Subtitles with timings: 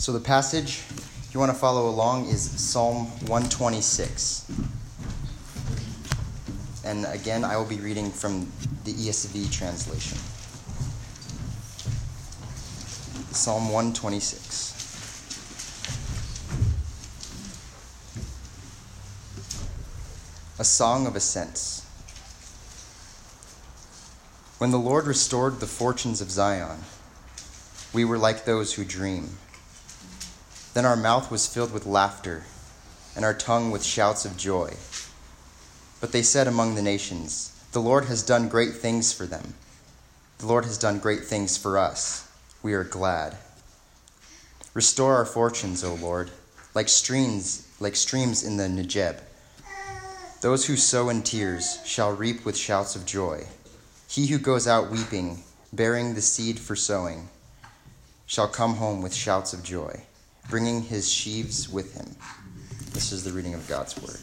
[0.00, 0.82] So the passage
[1.30, 4.50] you want to follow along is Psalm 126.
[6.86, 8.50] And again, I will be reading from
[8.84, 10.16] the ESV translation.
[13.30, 14.70] Psalm 126.
[20.60, 21.84] A Song of Ascents.
[24.56, 26.78] When the Lord restored the fortunes of Zion,
[27.92, 29.36] we were like those who dream.
[30.80, 32.44] Then our mouth was filled with laughter,
[33.14, 34.72] and our tongue with shouts of joy.
[36.00, 39.52] But they said among the nations, The Lord has done great things for them.
[40.38, 42.26] The Lord has done great things for us.
[42.62, 43.36] We are glad.
[44.72, 46.30] Restore our fortunes, O Lord,
[46.74, 49.20] like streams, like streams in the Negeb.
[50.40, 53.44] Those who sow in tears shall reap with shouts of joy.
[54.08, 55.42] He who goes out weeping,
[55.74, 57.28] bearing the seed for sowing,
[58.24, 60.04] shall come home with shouts of joy,
[60.48, 62.16] bringing his sheaves with him.
[62.92, 64.20] This is the reading of God's word.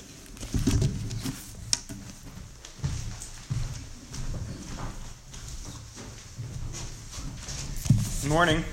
[8.21, 8.63] Good morning.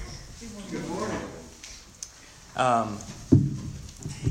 [0.70, 1.17] Good morning.
[2.56, 2.98] Um,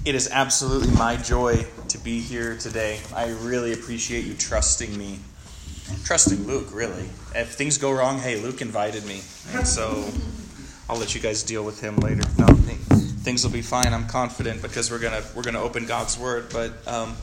[0.04, 3.00] it is absolutely my joy to be here today.
[3.16, 5.20] I really appreciate you trusting me.
[6.04, 7.10] Trusting Luke, really.
[7.36, 9.22] If things go wrong, hey, Luke invited me.
[9.54, 10.10] And so
[10.90, 12.24] I'll let you guys deal with him later.
[12.38, 12.48] No,
[13.24, 13.94] things will be fine.
[13.94, 16.48] I'm confident because we're gonna we're gonna open God's word.
[16.52, 17.16] But um,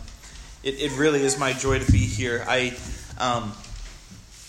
[0.62, 2.44] it, it really is my joy to be here.
[2.48, 2.74] I
[3.18, 3.52] um,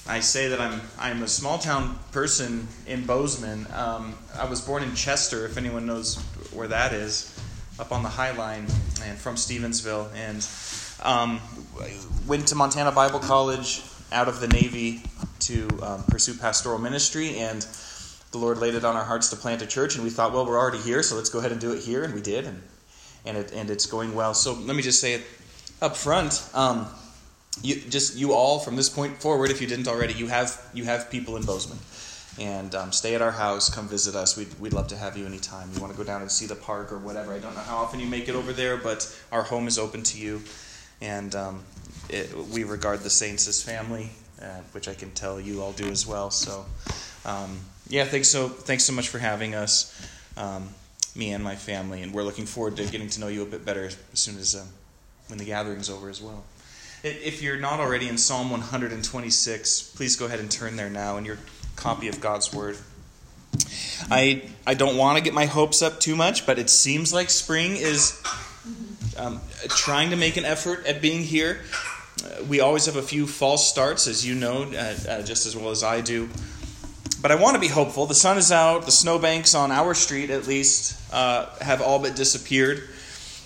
[0.08, 3.68] I say that I'm I'm a small town person in Bozeman.
[3.74, 6.18] Um, I was born in Chester, if anyone knows
[6.54, 7.38] where that is,
[7.80, 8.66] up on the High Line,
[9.04, 10.48] and from Stevensville, and
[11.04, 11.42] um,
[12.28, 15.04] went to Montana Bible College out of the Navy
[15.40, 17.66] to um, pursue pastoral ministry, and
[18.32, 20.46] the Lord laid it on our hearts to plant a church, and we thought, well,
[20.46, 22.62] we're already here, so let's go ahead and do it here, and we did, and
[23.26, 24.34] and it and it's going well.
[24.34, 25.22] So let me just say it
[25.82, 26.44] up front.
[26.54, 26.88] Um,
[27.62, 30.86] you just you all from this point forward, if you didn't already, you have you
[30.86, 31.78] have people in Bozeman,
[32.40, 33.70] and um, stay at our house.
[33.74, 34.38] Come visit us.
[34.38, 35.70] We'd we'd love to have you anytime.
[35.74, 37.34] You want to go down and see the park or whatever.
[37.34, 40.04] I don't know how often you make it over there, but our home is open
[40.04, 40.42] to you,
[41.02, 41.64] and um,
[42.10, 44.10] it, we regard the saints as family,
[44.42, 46.32] uh, which I can tell you all do as well.
[46.32, 46.66] So,
[47.26, 47.60] um,
[47.92, 49.94] yeah, thanks so thanks so much for having us,
[50.38, 50.70] um,
[51.14, 53.66] me and my family, and we're looking forward to getting to know you a bit
[53.66, 54.64] better as soon as uh,
[55.28, 56.46] when the gathering's over as well.
[57.04, 61.26] If you're not already in Psalm 126, please go ahead and turn there now in
[61.26, 61.38] your
[61.76, 62.78] copy of God's Word.
[64.10, 67.30] I, I don't want to get my hopes up too much, but it seems like
[67.30, 68.22] spring is
[69.18, 71.62] um, trying to make an effort at being here.
[72.24, 75.58] Uh, we always have a few false starts, as you know, uh, uh, just as
[75.58, 76.30] well as I do.
[77.22, 78.08] But I want to be hopeful.
[78.08, 82.16] The sun is out, the snowbanks on our street, at least, uh, have all but
[82.16, 82.90] disappeared.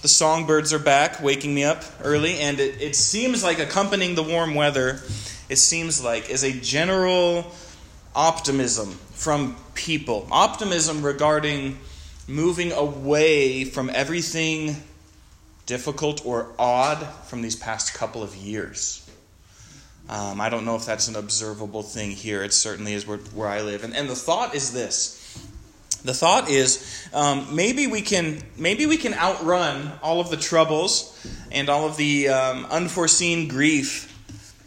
[0.02, 4.24] The songbirds are back, waking me up early, and it, it seems like accompanying the
[4.24, 5.02] warm weather,
[5.50, 7.52] it seems like, is a general
[8.16, 10.26] optimism from people.
[10.32, 11.78] Optimism regarding
[12.28, 14.78] moving away from everything
[15.66, 19.05] difficult or odd from these past couple of years.
[20.10, 22.44] Um, I don't know if that's an observable thing here.
[22.44, 23.84] It certainly is where, where I live.
[23.84, 25.22] And, and the thought is this
[26.06, 31.28] the thought is um, maybe we can maybe we can outrun all of the troubles
[31.52, 34.12] and all of the um, unforeseen grief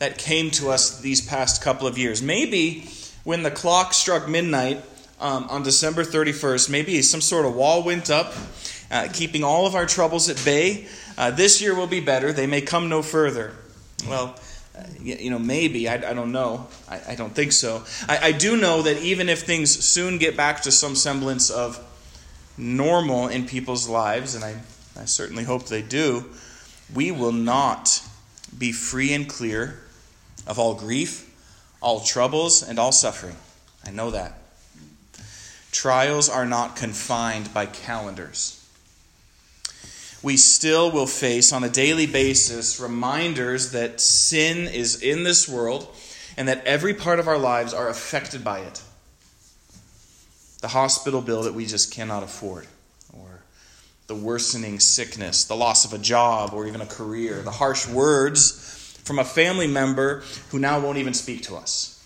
[0.00, 2.22] that came to us these past couple of years.
[2.22, 2.88] Maybe
[3.22, 4.82] when the clock struck midnight
[5.21, 8.34] um, on December 31st, maybe some sort of wall went up,
[8.91, 10.87] uh, keeping all of our troubles at bay.
[11.16, 12.32] Uh, this year will be better.
[12.32, 13.53] They may come no further.
[14.09, 14.37] Well,
[15.00, 16.66] you know, maybe, I, I don't know.
[16.89, 17.84] I, I don't think so.
[18.09, 21.78] I, I do know that even if things soon get back to some semblance of
[22.56, 24.56] normal in people's lives, and I,
[24.99, 26.27] I certainly hope they do,
[26.94, 28.03] we will not
[28.56, 29.78] be free and clear
[30.47, 31.34] of all grief,
[31.81, 33.37] all troubles, and all suffering.
[33.87, 34.34] I know that.
[35.71, 38.58] Trials are not confined by calendars
[40.22, 45.88] we still will face on a daily basis reminders that sin is in this world
[46.36, 48.82] and that every part of our lives are affected by it.
[50.60, 52.66] The hospital bill that we just cannot afford,
[53.12, 53.42] or
[54.09, 58.98] the worsening sickness, the loss of a job or even a career, the harsh words
[59.04, 61.97] from a family member who now won't even speak to us.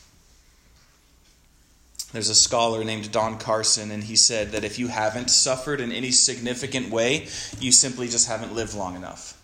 [2.13, 5.91] There's a scholar named Don Carson, and he said that if you haven't suffered in
[5.93, 7.27] any significant way,
[7.59, 9.39] you simply just haven't lived long enough.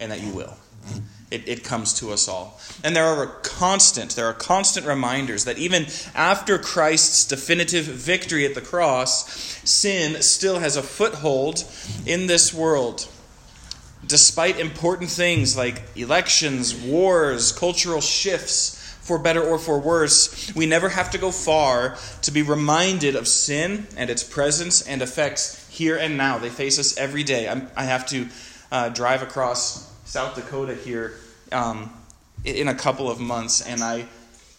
[0.00, 0.56] and that you will.
[1.30, 2.60] It, it comes to us all.
[2.82, 8.54] And there are constant, there are constant reminders that even after Christ's definitive victory at
[8.54, 9.30] the cross,
[9.68, 11.64] sin still has a foothold
[12.06, 13.08] in this world.
[14.06, 20.88] Despite important things like elections, wars, cultural shifts, for better or for worse, we never
[20.88, 25.96] have to go far to be reminded of sin and its presence and effects here
[25.96, 26.38] and now.
[26.38, 27.48] They face us every day.
[27.76, 28.28] I have to
[28.72, 31.14] uh, drive across South Dakota here
[31.52, 31.92] um,
[32.44, 34.06] in a couple of months, and I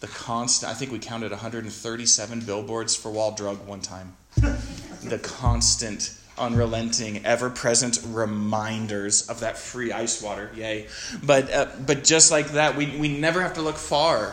[0.00, 0.70] the constant.
[0.70, 4.16] I think we counted 137 billboards for Wall Drug one time.
[4.36, 10.50] the constant, unrelenting, ever-present reminders of that free ice water.
[10.54, 10.86] Yay!
[11.22, 14.32] But uh, but just like that, we we never have to look far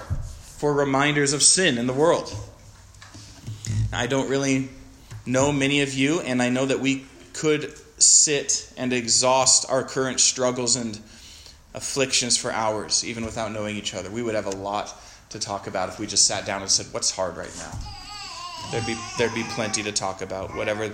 [0.58, 2.34] for reminders of sin in the world.
[3.92, 4.70] I don't really
[5.26, 10.20] know many of you, and I know that we could sit and exhaust our current
[10.20, 11.00] struggles and
[11.74, 14.10] afflictions for hours, even without knowing each other.
[14.10, 14.94] We would have a lot
[15.30, 17.72] to talk about if we just sat down and said, What's hard right now?
[18.72, 20.92] There'd be, there'd be plenty to talk about, whatever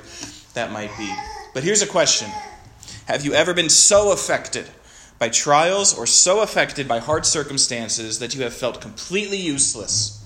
[0.60, 1.10] that might be.
[1.54, 2.30] But here's a question
[3.08, 4.68] Have you ever been so affected
[5.18, 10.26] by trials or so affected by hard circumstances that you have felt completely useless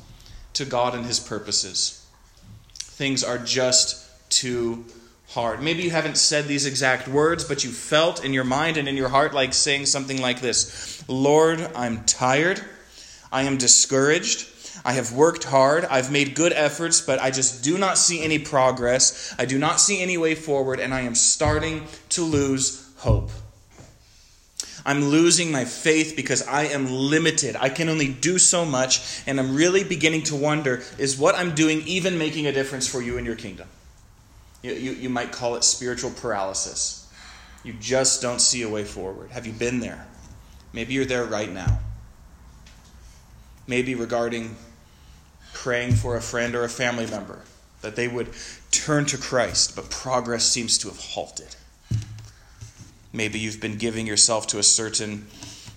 [0.54, 2.04] to God and His purposes?
[2.74, 4.86] Things are just too
[5.30, 5.62] hard.
[5.62, 8.98] Maybe you haven't said these exact words, but you felt in your mind and in
[8.98, 12.60] your heart like saying something like this Lord, I'm tired.
[13.32, 14.48] I am discouraged.
[14.86, 15.86] I have worked hard.
[15.86, 19.34] I've made good efforts, but I just do not see any progress.
[19.40, 23.32] I do not see any way forward, and I am starting to lose hope.
[24.86, 27.56] I'm losing my faith because I am limited.
[27.58, 31.56] I can only do so much, and I'm really beginning to wonder is what I'm
[31.56, 33.70] doing even making a difference for you in your kingdom?
[34.62, 37.10] You, you, you might call it spiritual paralysis.
[37.64, 39.32] You just don't see a way forward.
[39.32, 40.06] Have you been there?
[40.74, 41.80] Maybe you're there right now.
[43.68, 44.58] Maybe regarding
[45.54, 47.40] praying for a friend or a family member
[47.82, 48.30] that they would
[48.72, 51.56] turn to Christ, but progress seems to have halted.
[53.12, 55.28] Maybe you've been giving yourself to a certain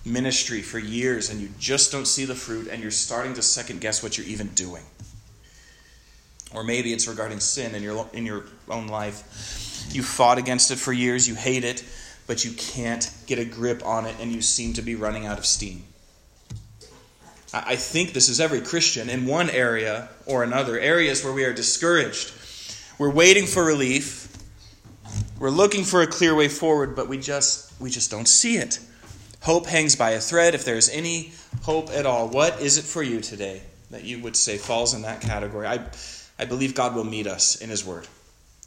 [0.03, 3.81] ministry for years and you just don't see the fruit and you're starting to second
[3.81, 4.83] guess what you're even doing.
[6.53, 9.85] Or maybe it's regarding sin in your, in your own life.
[9.91, 11.83] You fought against it for years, you hate it,
[12.25, 15.37] but you can't get a grip on it, and you seem to be running out
[15.37, 15.83] of steam.
[17.65, 21.53] I think this is every Christian in one area or another, areas where we are
[21.53, 22.33] discouraged.
[22.97, 24.27] We're waiting for relief.
[25.39, 28.79] We're looking for a clear way forward, but we just we just don't see it.
[29.41, 31.31] Hope hangs by a thread if there's any
[31.61, 32.27] hope at all.
[32.27, 33.61] What is it for you today
[33.91, 35.67] that you would say falls in that category?
[35.67, 35.79] I
[36.39, 38.07] I believe God will meet us in His Word.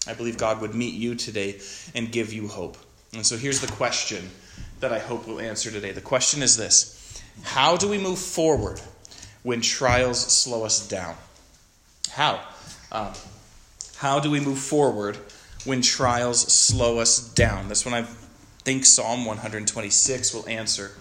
[0.06, 1.60] I believe God would meet you today
[1.94, 2.76] and give you hope.
[3.12, 4.30] And so here's the question
[4.80, 5.92] that I hope we'll answer today.
[5.92, 6.99] The question is this
[7.42, 8.80] How do we move forward
[9.42, 11.16] when trials slow us down?
[12.10, 12.40] How?
[12.92, 13.14] Uh,
[13.96, 15.18] how do we move forward
[15.64, 17.68] when trials slow us down?
[17.68, 18.02] That's what I
[18.64, 20.92] think Psalm 126 will answer.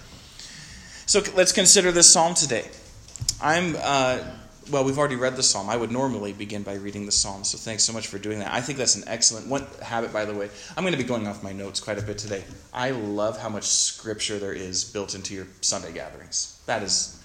[1.06, 2.68] So let's consider this psalm today.
[3.42, 4.20] I'm uh,
[4.72, 5.70] well, we've already read the psalm.
[5.70, 8.54] I would normally begin by reading the psalm, so thanks so much for doing that.
[8.54, 10.50] I think that's an excellent one habit, by the way.
[10.76, 12.44] I'm going to be going off my notes quite a bit today.
[12.74, 16.62] I love how much scripture there is built into your Sunday gatherings.
[16.66, 17.22] That is,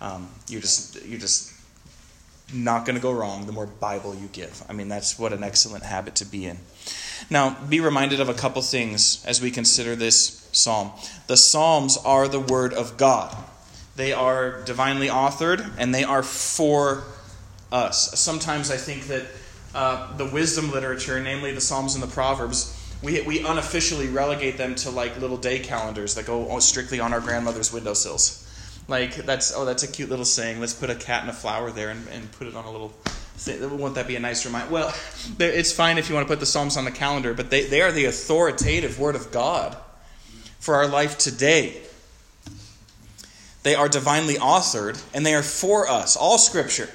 [0.00, 1.52] um, you're just you're just
[2.54, 4.62] not going to go wrong the more Bible you give.
[4.68, 6.58] I mean, that's what an excellent habit to be in.
[7.30, 10.90] Now, be reminded of a couple things as we consider this psalm.
[11.28, 13.34] The psalms are the word of God.
[14.02, 17.04] They are divinely authored and they are for
[17.70, 18.18] us.
[18.18, 19.26] Sometimes I think that
[19.76, 24.74] uh, the wisdom literature, namely the Psalms and the Proverbs, we, we unofficially relegate them
[24.74, 28.44] to like little day calendars that go strictly on our grandmother's windowsills.
[28.88, 30.58] Like that's oh that's a cute little saying.
[30.58, 32.92] Let's put a cat and a flower there and, and put it on a little.
[33.36, 33.78] Thing.
[33.78, 34.72] Won't that be a nice reminder?
[34.72, 34.92] Well,
[35.38, 37.82] it's fine if you want to put the Psalms on the calendar, but they, they
[37.82, 39.76] are the authoritative Word of God
[40.58, 41.82] for our life today.
[43.62, 46.16] They are divinely authored and they are for us.
[46.16, 46.88] All scripture,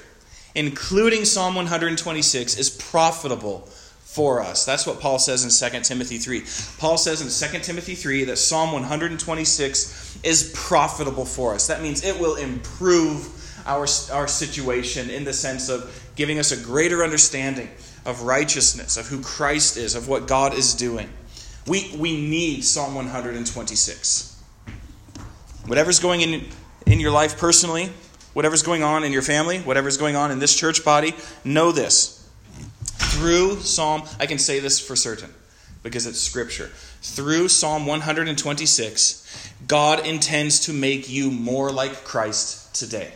[0.54, 3.68] including Psalm 126, is profitable
[4.08, 4.64] for us.
[4.64, 6.42] That's what Paul says in 2 Timothy 3.
[6.78, 11.66] Paul says in 2 Timothy 3 that Psalm 126 is profitable for us.
[11.68, 13.34] That means it will improve
[13.66, 17.68] our, our situation in the sense of giving us a greater understanding
[18.04, 21.10] of righteousness, of who Christ is, of what God is doing.
[21.66, 24.37] We, we need Psalm 126.
[25.68, 26.44] Whatever's going in,
[26.86, 27.90] in your life personally,
[28.32, 32.28] whatever's going on in your family, whatever's going on in this church body, know this.
[32.96, 35.32] Through Psalm, I can say this for certain.
[35.82, 36.70] because it's scripture.
[37.02, 43.12] Through Psalm 126, God intends to make you more like Christ today.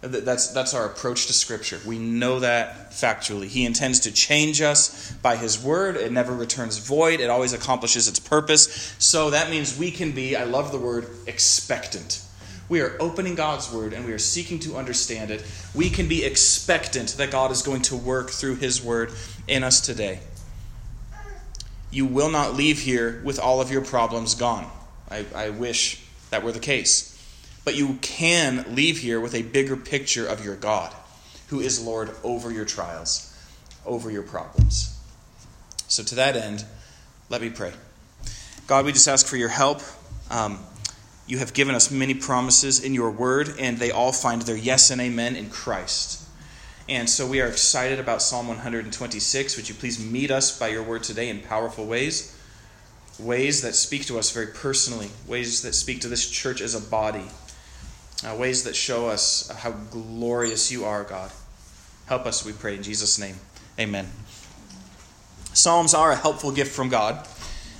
[0.00, 1.80] That's, that's our approach to Scripture.
[1.84, 3.46] We know that factually.
[3.46, 5.96] He intends to change us by His Word.
[5.96, 8.94] It never returns void, it always accomplishes its purpose.
[8.98, 12.22] So that means we can be, I love the word, expectant.
[12.68, 15.44] We are opening God's Word and we are seeking to understand it.
[15.74, 19.10] We can be expectant that God is going to work through His Word
[19.48, 20.20] in us today.
[21.90, 24.70] You will not leave here with all of your problems gone.
[25.10, 27.17] I, I wish that were the case.
[27.68, 30.90] But you can leave here with a bigger picture of your God,
[31.48, 33.36] who is Lord over your trials,
[33.84, 34.98] over your problems.
[35.86, 36.64] So, to that end,
[37.28, 37.74] let me pray.
[38.66, 39.82] God, we just ask for your help.
[40.30, 40.60] Um,
[41.26, 44.90] you have given us many promises in your word, and they all find their yes
[44.90, 46.26] and amen in Christ.
[46.88, 49.58] And so we are excited about Psalm 126.
[49.58, 52.34] Would you please meet us by your word today in powerful ways?
[53.18, 56.80] Ways that speak to us very personally, ways that speak to this church as a
[56.80, 57.26] body
[58.26, 61.30] uh, ways that show us how glorious you are, God.
[62.06, 63.36] Help us, we pray, in Jesus' name.
[63.78, 64.08] Amen.
[65.52, 67.26] Psalms are a helpful gift from God.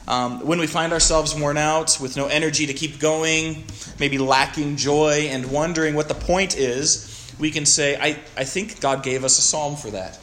[0.06, 3.64] Um, when we find ourselves worn out, with no energy to keep going,
[4.00, 8.80] maybe lacking joy, and wondering what the point is, we can say, I, I think
[8.80, 10.18] God gave us a psalm for that.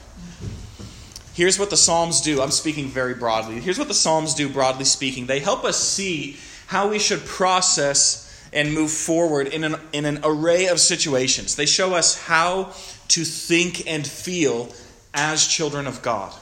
[1.35, 2.41] Here's what the Psalms do.
[2.41, 3.59] I'm speaking very broadly.
[3.59, 5.25] Here's what the Psalms do, broadly speaking.
[5.25, 8.24] They help us see how we should process
[8.55, 11.55] and move forward in an, in an array of situations.
[11.55, 12.71] They show us how
[13.09, 14.73] to think and feel
[15.13, 16.33] as children of God.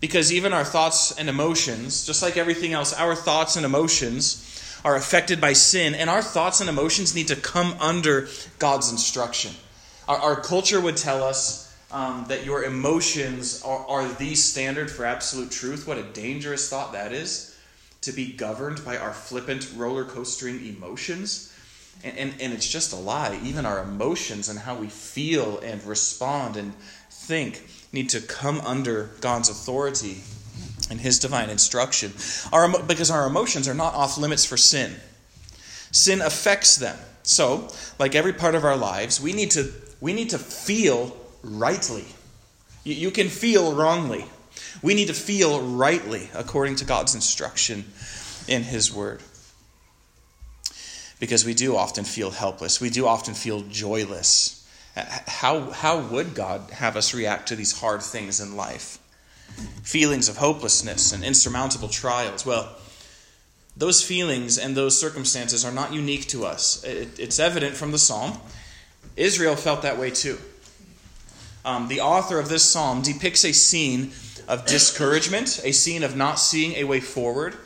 [0.00, 4.42] Because even our thoughts and emotions, just like everything else, our thoughts and emotions
[4.84, 9.52] are affected by sin, and our thoughts and emotions need to come under God's instruction.
[10.06, 15.06] Our, our culture would tell us um, that your emotions are, are the standard for
[15.06, 15.88] absolute truth.
[15.88, 17.55] What a dangerous thought that is
[18.06, 21.52] to be governed by our flippant roller coastering emotions.
[22.04, 23.38] And, and, and it's just a lie.
[23.42, 26.72] Even our emotions and how we feel and respond and
[27.10, 30.18] think need to come under God's authority
[30.88, 32.12] and His divine instruction.
[32.52, 34.94] Our, because our emotions are not off limits for sin.
[35.90, 36.96] Sin affects them.
[37.24, 42.04] So, like every part of our lives, we need to, we need to feel rightly.
[42.84, 44.26] You, you can feel wrongly.
[44.82, 47.84] We need to feel rightly according to God's instruction
[48.48, 49.20] in His Word.
[51.18, 54.68] Because we do often feel helpless, we do often feel joyless.
[54.94, 58.98] How, how would God have us react to these hard things in life?
[59.82, 62.44] Feelings of hopelessness and insurmountable trials.
[62.44, 62.76] Well,
[63.76, 66.82] those feelings and those circumstances are not unique to us.
[66.84, 68.38] It, it's evident from the psalm.
[69.16, 70.38] Israel felt that way too.
[71.64, 74.12] Um, the author of this psalm depicts a scene
[74.48, 77.56] of discouragement, a scene of not seeing a way forward.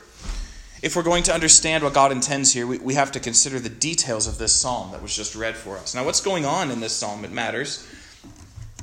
[0.81, 3.69] If we're going to understand what God intends here, we, we have to consider the
[3.69, 5.93] details of this psalm that was just read for us.
[5.93, 7.23] Now, what's going on in this psalm?
[7.23, 7.85] It matters.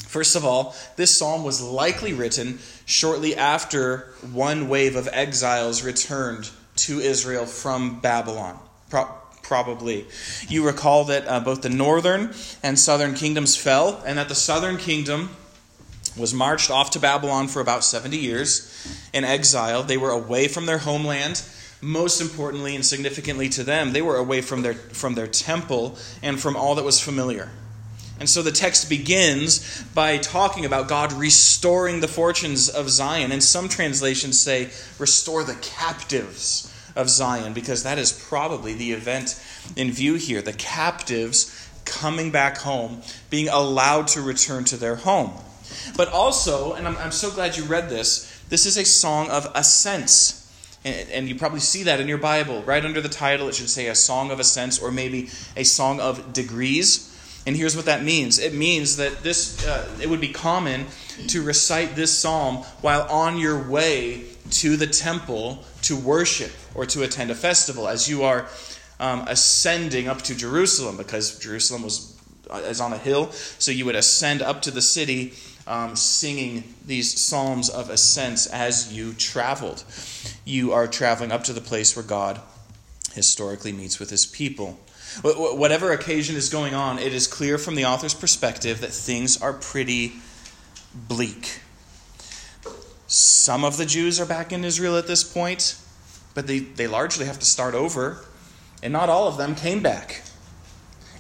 [0.07, 6.51] First of all, this psalm was likely written shortly after one wave of exiles returned
[6.77, 8.59] to Israel from Babylon.
[8.89, 9.13] Pro-
[9.43, 10.07] probably.
[10.49, 14.77] You recall that uh, both the northern and southern kingdoms fell, and that the southern
[14.77, 15.37] kingdom
[16.19, 18.71] was marched off to Babylon for about 70 years
[19.13, 19.83] in exile.
[19.83, 21.43] They were away from their homeland.
[21.81, 26.41] Most importantly and significantly to them, they were away from their, from their temple and
[26.41, 27.51] from all that was familiar.
[28.21, 33.31] And so the text begins by talking about God restoring the fortunes of Zion.
[33.31, 39.41] And some translations say, restore the captives of Zion, because that is probably the event
[39.77, 40.43] in view here.
[40.43, 45.33] The captives coming back home, being allowed to return to their home.
[45.97, 49.51] But also, and I'm, I'm so glad you read this, this is a song of
[49.55, 50.35] ascents.
[50.85, 52.63] And, and you probably see that in your Bible.
[52.63, 56.01] Right under the title, it should say a song of ascents or maybe a song
[56.01, 57.15] of degrees.
[57.47, 60.87] And here's what that means it means that this, uh, it would be common
[61.29, 67.03] to recite this psalm while on your way to the temple to worship or to
[67.03, 68.47] attend a festival as you are
[69.01, 72.17] um, ascending up to Jerusalem because Jerusalem was
[72.51, 75.35] uh, is on a hill so you would ascend up to the city
[75.69, 79.85] um, singing these psalms of ascents as you traveled.
[80.45, 82.41] You are traveling up to the place where God
[83.13, 84.81] historically meets with his people.
[85.23, 89.53] Whatever occasion is going on, it is clear from the author's perspective that things are
[89.53, 90.15] pretty
[90.95, 91.61] bleak.
[93.07, 95.79] Some of the Jews are back in Israel at this point,
[96.35, 98.25] but they, they largely have to start over,
[98.83, 100.23] and not all of them came back.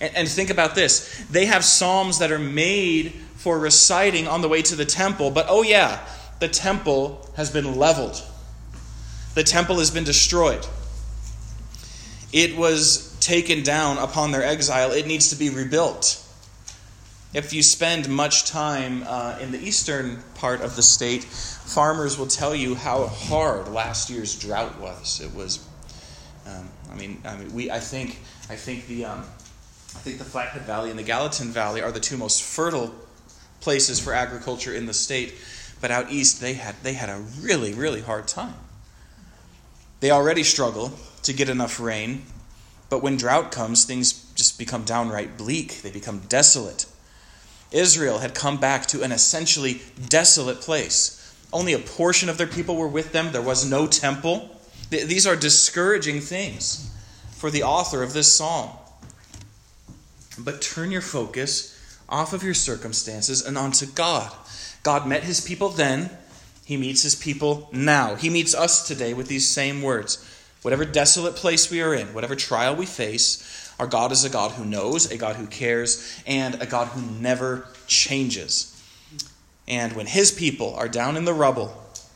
[0.00, 3.14] And, and think about this they have psalms that are made
[3.49, 5.31] for reciting on the way to the temple.
[5.31, 6.07] But oh, yeah,
[6.38, 8.23] the temple has been leveled,
[9.35, 10.67] the temple has been destroyed.
[12.31, 16.23] It was taken down upon their exile, it needs to be rebuilt.
[17.33, 22.26] If you spend much time uh, in the eastern part of the state, farmers will
[22.26, 25.23] tell you how hard last year's drought was.
[25.23, 25.67] It was,
[26.47, 30.25] um, I mean, I mean, we, I think, I think the, um, I think the
[30.25, 32.95] Flathead Valley and the Gallatin Valley are the two most fertile
[33.61, 35.35] places for agriculture in the state.
[35.81, 38.55] But out east, they had they had a really really hard time.
[40.00, 42.23] They already struggle to get enough rain,
[42.88, 45.83] but when drought comes, things just become downright bleak.
[45.83, 46.87] They become desolate.
[47.71, 51.15] Israel had come back to an essentially desolate place.
[51.53, 53.33] Only a portion of their people were with them.
[53.33, 54.57] There was no temple.
[54.91, 56.91] These are discouraging things
[57.33, 58.71] for the author of this psalm.
[60.38, 61.78] But turn your focus
[62.09, 64.33] off of your circumstances and onto God.
[64.83, 66.11] God met his people then,
[66.65, 68.15] he meets his people now.
[68.15, 70.23] He meets us today with these same words.
[70.61, 74.50] Whatever desolate place we are in, whatever trial we face, our God is a God
[74.50, 78.75] who knows, a God who cares, and a God who never changes.
[79.67, 81.73] And when his people are down in the rubble,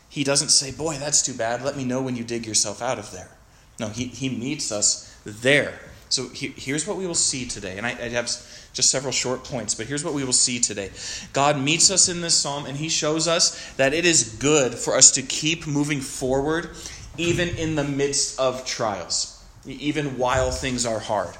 [0.09, 1.63] he doesn't say, Boy, that's too bad.
[1.63, 3.31] Let me know when you dig yourself out of there.
[3.79, 5.79] No, he, he meets us there.
[6.09, 7.77] So he, here's what we will see today.
[7.77, 8.29] And I, I have
[8.73, 10.89] just several short points, but here's what we will see today.
[11.31, 14.95] God meets us in this psalm, and he shows us that it is good for
[14.95, 16.71] us to keep moving forward,
[17.17, 21.37] even in the midst of trials, even while things are hard.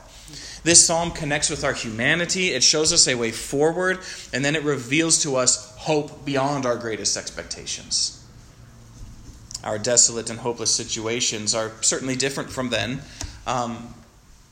[0.64, 4.00] This psalm connects with our humanity, it shows us a way forward,
[4.32, 8.24] and then it reveals to us hope beyond our greatest expectations.
[9.64, 13.02] Our desolate and hopeless situations are certainly different from then.
[13.48, 13.94] Um,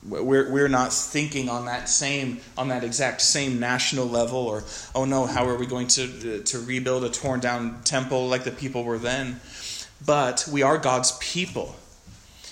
[0.07, 4.63] we're, we're not thinking on that same on that exact same national level or
[4.95, 8.51] oh no how are we going to to rebuild a torn down temple like the
[8.51, 9.39] people were then?
[10.03, 11.75] But we are God's people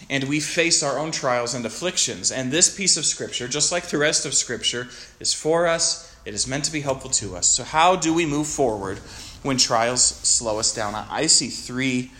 [0.09, 2.31] and we face our own trials and afflictions.
[2.31, 4.87] And this piece of scripture just like the rest of scripture
[5.19, 6.15] is for us.
[6.25, 7.47] It is meant to be helpful to us.
[7.47, 8.99] So how do we move forward
[9.41, 10.93] when trials slow us down?
[10.93, 12.11] I see three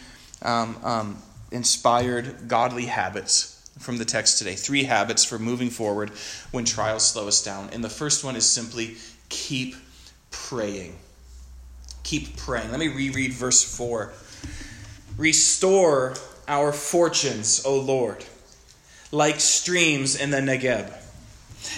[0.41, 1.17] um, um,
[1.51, 4.55] inspired godly habits from the text today.
[4.55, 6.11] Three habits for moving forward
[6.51, 7.69] when trials slow us down.
[7.71, 8.97] And the first one is simply
[9.29, 9.75] keep
[10.31, 10.97] praying.
[12.03, 12.71] Keep praying.
[12.71, 14.13] Let me reread verse 4.
[15.17, 16.15] Restore
[16.47, 18.23] our fortunes, O Lord,
[19.11, 20.93] like streams in the Negeb.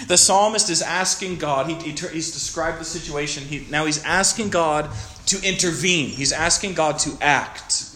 [0.06, 4.50] The psalmist is asking God, he, he, he's described the situation, he, now he's asking
[4.50, 4.88] God
[5.26, 6.08] to intervene.
[6.08, 7.91] He's asking God to act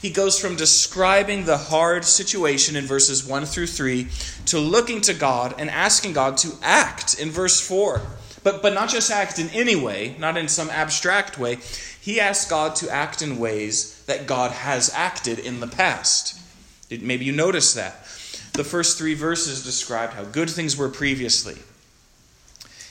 [0.00, 4.08] he goes from describing the hard situation in verses 1 through 3
[4.46, 8.00] to looking to God and asking God to act in verse 4.
[8.42, 11.58] But, but not just act in any way, not in some abstract way.
[12.00, 16.40] He asks God to act in ways that God has acted in the past.
[16.90, 18.00] Maybe you notice that.
[18.54, 21.58] The first three verses described how good things were previously.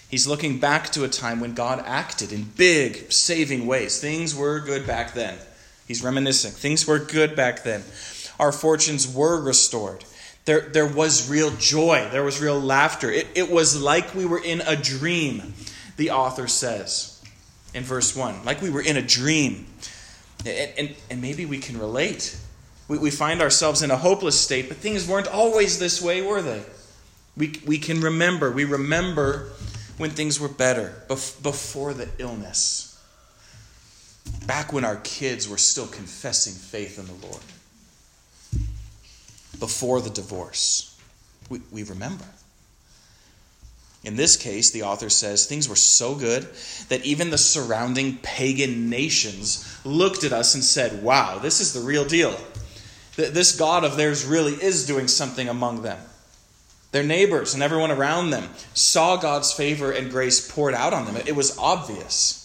[0.10, 4.00] He's looking back to a time when God acted in big, saving ways.
[4.00, 5.38] Things were good back then.
[5.90, 6.52] He's reminiscing.
[6.52, 7.84] Things were good back then.
[8.40, 10.06] Our fortunes were restored.
[10.46, 12.08] There, there was real joy.
[12.12, 13.10] There was real laughter.
[13.10, 15.56] It, it was like we were in a dream,
[15.98, 17.20] the author says
[17.74, 18.46] in verse 1.
[18.46, 19.66] Like we were in a dream.
[20.46, 22.38] And, and, and maybe we can relate.
[22.88, 26.44] We, we find ourselves in a hopeless state, but things weren't always this way, were
[26.44, 26.62] they?
[27.36, 28.52] We, we can remember.
[28.52, 29.50] We remember
[29.98, 32.89] when things were better, before the illness
[34.46, 37.44] back when our kids were still confessing faith in the Lord,
[39.60, 40.98] before the divorce.
[41.50, 42.26] We, we remember.
[44.04, 46.48] In this case, the author says things were so good
[46.88, 51.82] that even the surrounding pagan nations looked at us and said, Wow, this is the
[51.82, 52.38] real deal.
[53.18, 56.00] This God of theirs really is doing something among them.
[56.92, 61.18] Their neighbors and everyone around them saw God's favor and grace poured out on them.
[61.18, 62.39] It was obvious.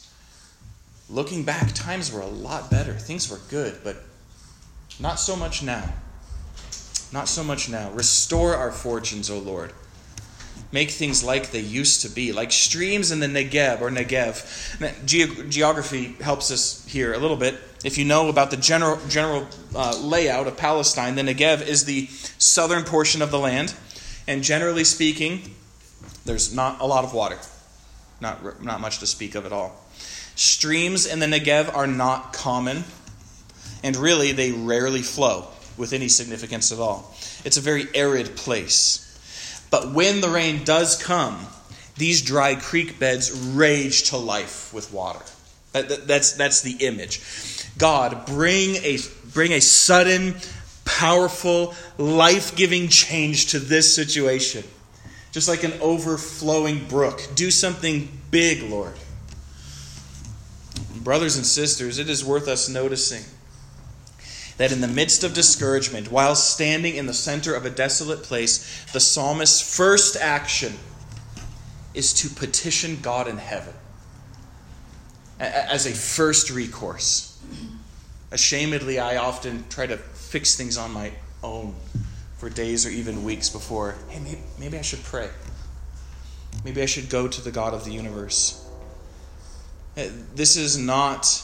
[1.14, 2.92] Looking back, times were a lot better.
[2.92, 3.98] Things were good, but
[4.98, 5.94] not so much now.
[7.12, 7.92] Not so much now.
[7.92, 9.72] Restore our fortunes, O Lord.
[10.72, 15.06] Make things like they used to be, like streams in the Negev or Negev.
[15.06, 17.60] Ge- geography helps us here a little bit.
[17.84, 22.08] If you know about the general, general uh, layout of Palestine, the Negev is the
[22.38, 23.72] southern portion of the land.
[24.26, 25.54] And generally speaking,
[26.24, 27.38] there's not a lot of water.
[28.20, 29.80] Not, not much to speak of at all.
[30.36, 32.84] Streams in the Negev are not common,
[33.82, 37.14] and really they rarely flow with any significance at all.
[37.44, 39.00] It's a very arid place.
[39.70, 41.38] But when the rain does come,
[41.96, 45.24] these dry creek beds rage to life with water.
[45.72, 47.20] That, that, that's, that's the image.
[47.78, 48.98] God, bring a,
[49.32, 50.36] bring a sudden,
[50.84, 54.64] powerful, life giving change to this situation.
[55.32, 57.20] Just like an overflowing brook.
[57.34, 58.94] Do something big, Lord.
[61.04, 63.24] Brothers and sisters, it is worth us noticing
[64.56, 68.84] that in the midst of discouragement, while standing in the center of a desolate place,
[68.92, 70.72] the psalmist's first action
[71.92, 73.74] is to petition God in heaven
[75.38, 77.38] as a first recourse.
[78.30, 81.12] Ashamedly, I often try to fix things on my
[81.42, 81.74] own
[82.38, 85.28] for days or even weeks before, hey, maybe, maybe I should pray.
[86.64, 88.63] Maybe I should go to the God of the universe.
[89.96, 90.04] Uh,
[90.34, 91.42] this is not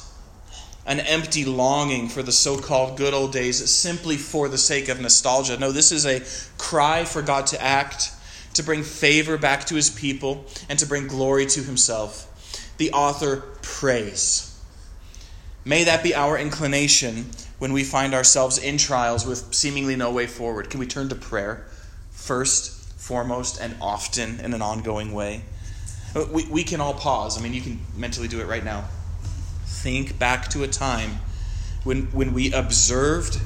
[0.87, 5.01] an empty longing for the so called good old days simply for the sake of
[5.01, 5.57] nostalgia.
[5.57, 6.23] No, this is a
[6.59, 8.11] cry for God to act,
[8.55, 12.27] to bring favor back to his people, and to bring glory to himself.
[12.79, 14.59] The author prays.
[15.65, 17.27] May that be our inclination
[17.59, 20.71] when we find ourselves in trials with seemingly no way forward.
[20.71, 21.67] Can we turn to prayer
[22.11, 25.43] first, foremost, and often in an ongoing way?
[26.15, 27.39] Uh, we, we can all pause.
[27.39, 28.85] I mean, you can mentally do it right now.
[29.65, 31.19] Think back to a time
[31.85, 33.41] when, when we observed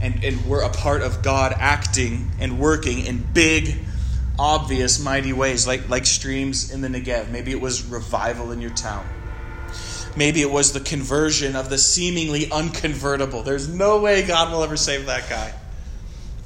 [0.00, 3.78] and, and were a part of God acting and working in big,
[4.38, 7.30] obvious, mighty ways, like, like streams in the Negev.
[7.30, 9.06] Maybe it was revival in your town.
[10.16, 13.44] Maybe it was the conversion of the seemingly unconvertible.
[13.44, 15.52] There's no way God will ever save that guy.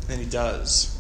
[0.09, 0.91] And He does.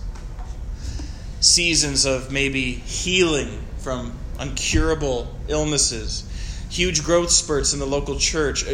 [1.40, 6.28] Seasons of maybe healing from uncurable illnesses,
[6.70, 8.64] huge growth spurts in the local church,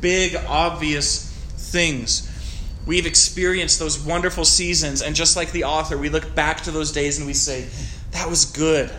[0.00, 2.24] big, obvious things.
[2.86, 6.92] We've experienced those wonderful seasons, and just like the author, we look back to those
[6.92, 7.68] days and we say,
[8.12, 8.90] That was good.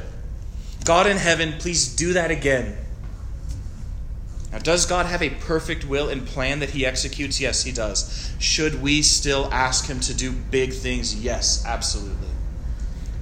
[0.86, 2.78] God in heaven, please do that again.
[4.52, 7.40] Now, does God have a perfect will and plan that He executes?
[7.40, 8.32] Yes, He does.
[8.40, 11.16] Should we still ask Him to do big things?
[11.16, 12.29] Yes, absolutely.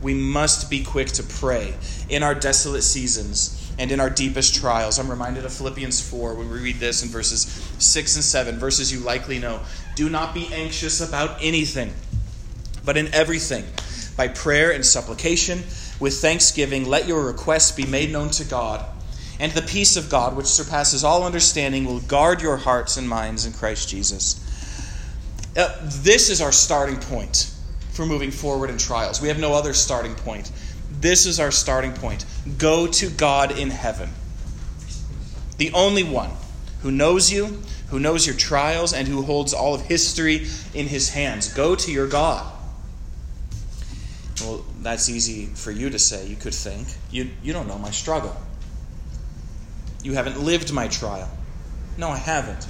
[0.02, 1.74] We must be quick to pray
[2.10, 5.00] in our desolate seasons and in our deepest trials.
[5.00, 7.42] I'm reminded of Philippians 4 when we read this in verses
[7.80, 9.60] 6 and 7, verses you likely know.
[9.96, 11.94] Do not be anxious about anything,
[12.86, 13.66] but in everything,
[14.16, 15.64] by prayer and supplication,
[16.00, 18.86] with thanksgiving, let your requests be made known to God.
[19.40, 23.46] And the peace of God, which surpasses all understanding, will guard your hearts and minds
[23.46, 24.44] in Christ Jesus.
[25.56, 27.52] Uh, this is our starting point
[27.98, 29.20] for moving forward in trials.
[29.20, 30.52] We have no other starting point.
[31.02, 32.26] This is our starting point.
[32.60, 34.12] Go to God in heaven,
[35.58, 36.30] the only one
[36.84, 41.10] who knows you, who knows your trials, and who holds all of history in his
[41.10, 41.52] hands.
[41.52, 42.54] Go to your God.
[44.42, 46.88] Well, that's easy for you to say, you could think.
[47.10, 48.38] You, you don't know my struggle.
[50.04, 51.30] You haven't lived my trial.
[51.98, 52.68] No, I haven't.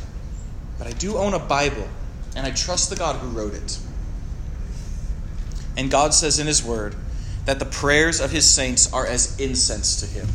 [0.78, 1.88] But I do own a Bible,
[2.34, 3.78] and I trust the God who wrote it.
[5.78, 6.96] And God says in His Word
[7.46, 10.28] that the prayers of His saints are as incense to Him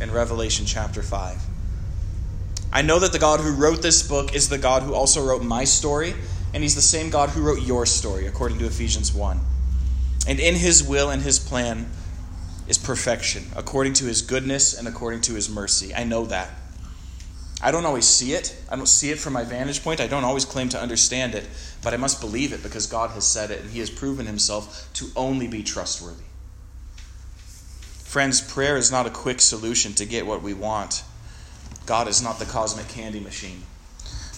[0.00, 1.38] in Revelation chapter 5.
[2.72, 5.42] I know that the God who wrote this book is the God who also wrote
[5.42, 6.14] my story,
[6.54, 9.40] and He's the same God who wrote your story, according to Ephesians 1.
[10.28, 11.90] And in His will and His plan
[12.68, 15.94] is perfection, according to His goodness and according to His mercy.
[15.94, 16.50] I know that.
[17.62, 18.56] I don't always see it.
[18.68, 20.00] I don't see it from my vantage point.
[20.00, 21.48] I don't always claim to understand it,
[21.82, 24.90] but I must believe it because God has said it and He has proven Himself
[24.94, 26.24] to only be trustworthy.
[28.02, 31.04] Friends, prayer is not a quick solution to get what we want.
[31.86, 33.62] God is not the cosmic candy machine.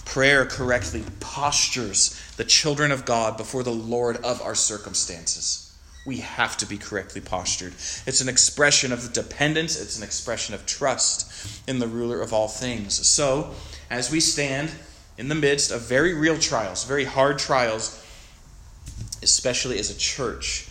[0.05, 5.64] Prayer correctly postures the children of God before the Lord of our circumstances
[6.05, 7.73] we have to be correctly postured.
[8.05, 12.47] It's an expression of dependence, it's an expression of trust in the ruler of all
[12.47, 12.93] things.
[13.07, 13.51] So,
[13.89, 14.71] as we stand
[15.17, 18.03] in the midst of very real trials, very hard trials,
[19.23, 20.69] especially as a church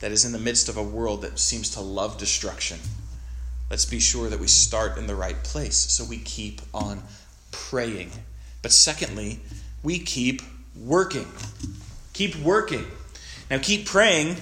[0.00, 2.78] that is in the midst of a world that seems to love destruction,
[3.70, 5.76] let's be sure that we start in the right place.
[5.76, 7.02] So we keep on
[7.50, 8.10] praying.
[8.60, 9.40] But secondly,
[9.82, 10.42] we keep
[10.78, 11.26] working.
[12.12, 12.84] Keep working.
[13.50, 14.36] Now, keep praying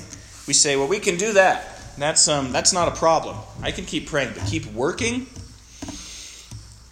[0.46, 1.80] we say, well, we can do that.
[1.96, 3.37] That's, um, that's not a problem.
[3.62, 5.26] I can keep praying, but keep working?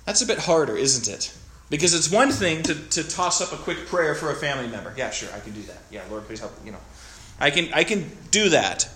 [0.05, 1.37] That's a bit harder, isn't it?
[1.71, 4.93] Because it's one thing to, to toss up a quick prayer for a family member.
[4.97, 5.79] Yeah, sure, I can do that.
[5.91, 6.53] Yeah, Lord, please help.
[6.65, 6.79] You know,
[7.41, 8.89] I can, I can do that.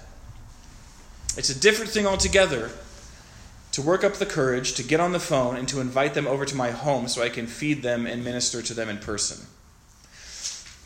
[1.37, 2.71] It's a different thing altogether
[3.73, 6.45] to work up the courage to get on the phone and to invite them over
[6.47, 9.47] to my home so I can feed them and minister to them in person.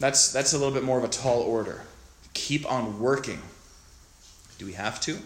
[0.00, 1.82] That's, that's a little bit more of a tall order.
[2.34, 3.40] Keep on working.
[4.60, 5.16] Do we have to?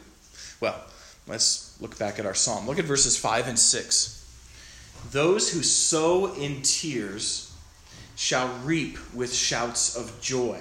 [0.61, 0.81] Well,
[1.27, 2.68] let's look back at our psalm.
[2.68, 4.20] Look at verses 5 and 6.
[5.11, 7.53] Those who sow in tears
[8.14, 10.61] shall reap with shouts of joy.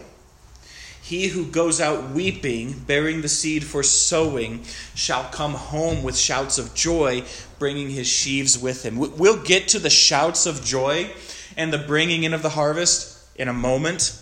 [1.03, 4.63] He who goes out weeping, bearing the seed for sowing,
[4.95, 7.25] shall come home with shouts of joy,
[7.59, 8.97] bringing his sheaves with him.
[8.97, 11.12] We'll get to the shouts of joy
[11.55, 14.19] and the bringing in of the harvest in a moment.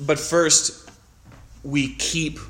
[0.00, 0.90] But first,
[1.62, 2.40] we keep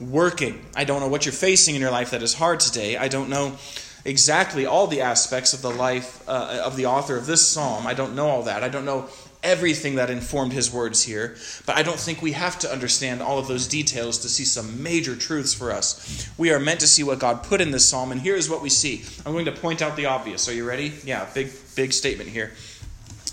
[0.00, 0.64] working.
[0.74, 2.96] I don't know what you're facing in your life that is hard today.
[2.96, 3.56] I don't know
[4.04, 7.86] exactly all the aspects of the life uh, of the author of this psalm.
[7.86, 8.64] I don't know all that.
[8.64, 9.08] I don't know
[9.42, 13.38] everything that informed his words here, but I don't think we have to understand all
[13.38, 16.30] of those details to see some major truths for us.
[16.36, 18.62] We are meant to see what God put in this psalm, and here is what
[18.62, 19.04] we see.
[19.24, 20.48] I'm going to point out the obvious.
[20.48, 20.92] Are you ready?
[21.04, 22.52] Yeah, big, big statement here.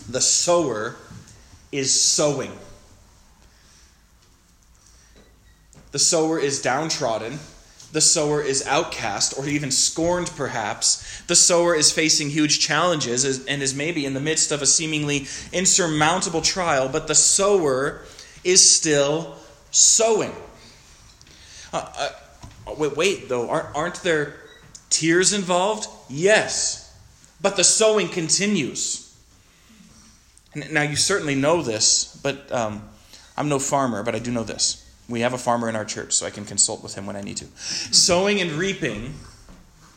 [0.09, 0.95] The sower
[1.71, 2.51] is sowing.
[5.97, 7.39] The sower is downtrodden
[7.91, 11.21] the sower is outcast or even scorned, perhaps.
[11.21, 15.25] The sower is facing huge challenges and is maybe in the midst of a seemingly
[15.51, 18.03] insurmountable trial, but the sower
[18.43, 19.37] is still
[19.71, 20.33] sowing.
[21.73, 24.35] Uh, uh, wait, wait, though, aren't, aren't there
[24.91, 25.87] tears involved?
[26.09, 26.95] Yes,
[27.41, 29.17] but the sowing continues.
[30.53, 32.87] Now, you certainly know this, but um,
[33.35, 34.86] I'm no farmer, but I do know this.
[35.09, 37.21] We have a farmer in our church, so I can consult with him when I
[37.21, 37.45] need to.
[37.55, 39.13] Sowing and reaping,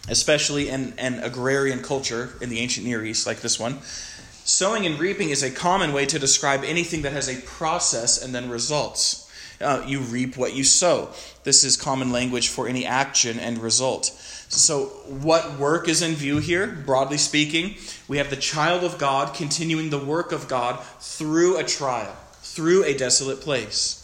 [0.09, 4.99] especially in an agrarian culture in the ancient Near East like this one, sowing and
[4.99, 9.27] reaping is a common way to describe anything that has a process and then results.
[9.61, 11.11] Uh, you reap what you sow.
[11.45, 14.07] This is common language for any action and result.
[14.49, 17.77] So, what work is in view here, broadly speaking?
[18.09, 22.85] We have the child of God continuing the work of God through a trial, through
[22.85, 24.00] a desolate place.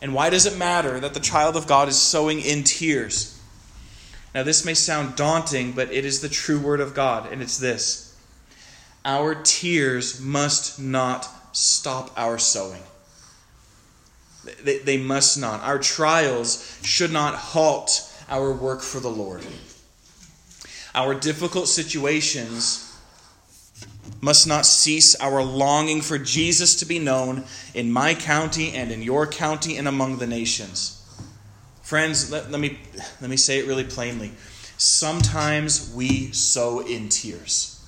[0.00, 3.40] And why does it matter that the child of God is sowing in tears?
[4.34, 7.58] Now, this may sound daunting, but it is the true word of God, and it's
[7.58, 8.16] this
[9.04, 12.82] Our tears must not stop our sowing.
[14.62, 15.62] They, they must not.
[15.62, 19.44] Our trials should not halt our work for the Lord.
[20.94, 22.87] Our difficult situations
[24.20, 29.02] must not cease our longing for Jesus to be known in my county and in
[29.02, 30.94] your county and among the nations.
[31.82, 32.78] Friends, let, let, me,
[33.20, 34.32] let me say it really plainly.
[34.76, 37.84] Sometimes we sow in tears,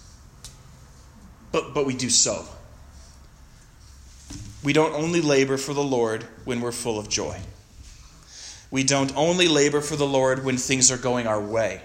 [1.52, 2.44] but, but we do sow.
[4.62, 7.40] We don't only labor for the Lord when we're full of joy.
[8.70, 11.82] We don't only labor for the Lord when things are going our way.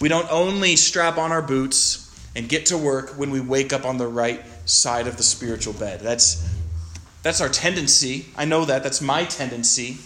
[0.00, 2.01] We don't only strap on our boots
[2.34, 5.74] and get to work when we wake up on the right side of the spiritual
[5.74, 6.00] bed.
[6.00, 6.48] That's
[7.22, 8.26] that's our tendency.
[8.36, 8.82] I know that.
[8.82, 9.98] That's my tendency.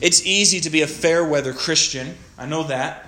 [0.00, 2.16] It's easy to be a fair weather Christian.
[2.38, 3.06] I know that.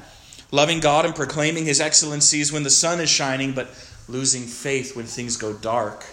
[0.51, 3.69] Loving God and proclaiming his excellencies when the sun is shining, but
[4.09, 6.05] losing faith when things go dark.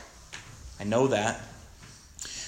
[0.80, 1.42] I know that.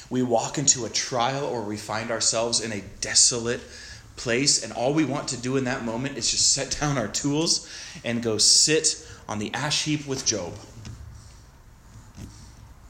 [0.10, 3.62] We walk into a trial or we find ourselves in a desolate
[4.16, 7.08] place, and all we want to do in that moment is just set down our
[7.08, 7.70] tools
[8.04, 10.54] and go sit on the ash heap with Job.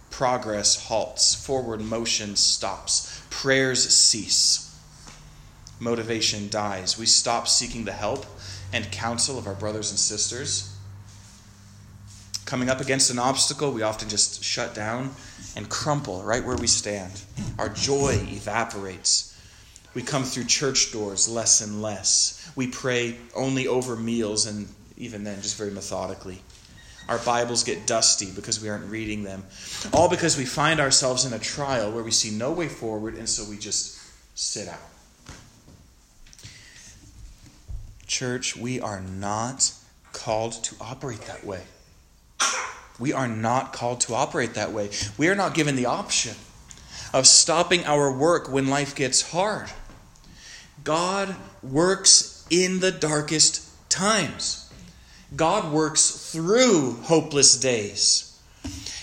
[0.09, 4.75] Progress halts, forward motion stops, prayers cease,
[5.79, 6.97] motivation dies.
[6.97, 8.25] We stop seeking the help
[8.73, 10.73] and counsel of our brothers and sisters.
[12.45, 15.11] Coming up against an obstacle, we often just shut down
[15.55, 17.21] and crumple right where we stand.
[17.59, 19.37] Our joy evaporates.
[19.93, 22.51] We come through church doors less and less.
[22.55, 26.41] We pray only over meals and even then, just very methodically.
[27.07, 29.43] Our Bibles get dusty because we aren't reading them.
[29.93, 33.29] All because we find ourselves in a trial where we see no way forward, and
[33.29, 33.97] so we just
[34.35, 34.79] sit out.
[38.07, 39.71] Church, we are not
[40.11, 41.61] called to operate that way.
[42.99, 44.89] We are not called to operate that way.
[45.17, 46.35] We are not given the option
[47.13, 49.69] of stopping our work when life gets hard.
[50.83, 54.66] God works in the darkest times.
[55.35, 58.39] God works through hopeless days.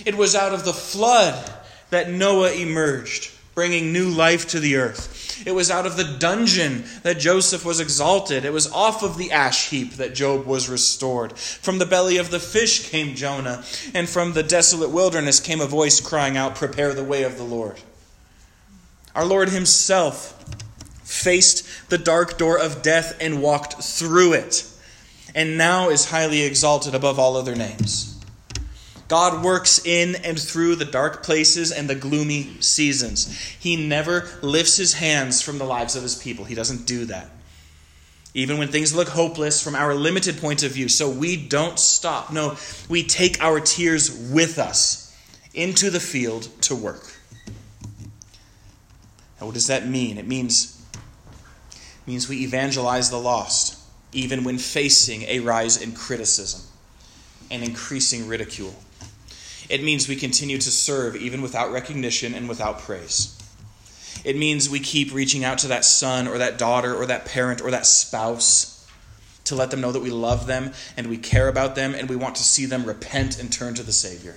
[0.05, 1.53] It was out of the flood
[1.91, 5.43] that Noah emerged, bringing new life to the earth.
[5.47, 8.45] It was out of the dungeon that Joseph was exalted.
[8.45, 11.37] It was off of the ash heap that Job was restored.
[11.39, 15.67] From the belly of the fish came Jonah, and from the desolate wilderness came a
[15.67, 17.81] voice crying out, Prepare the way of the Lord.
[19.15, 20.43] Our Lord Himself
[21.05, 24.69] faced the dark door of death and walked through it
[25.35, 28.11] and now is highly exalted above all other names.
[29.09, 33.38] God works in and through the dark places and the gloomy seasons.
[33.59, 36.44] He never lifts his hands from the lives of his people.
[36.44, 37.31] He doesn't do that.
[38.33, 40.88] Even when things look hopeless from our limited point of view.
[40.88, 42.33] So we don't stop.
[42.33, 42.57] No,
[42.88, 45.16] we take our tears with us
[45.53, 47.12] into the field to work.
[49.38, 50.18] Now, what does that mean?
[50.18, 50.83] It means,
[51.73, 53.79] it means we evangelize the lost,
[54.14, 56.62] even when facing a rise in criticism
[57.50, 58.74] and increasing ridicule.
[59.68, 63.38] It means we continue to serve even without recognition and without praise.
[64.24, 67.61] It means we keep reaching out to that son or that daughter or that parent
[67.61, 68.87] or that spouse
[69.44, 72.16] to let them know that we love them and we care about them and we
[72.16, 74.37] want to see them repent and turn to the Savior.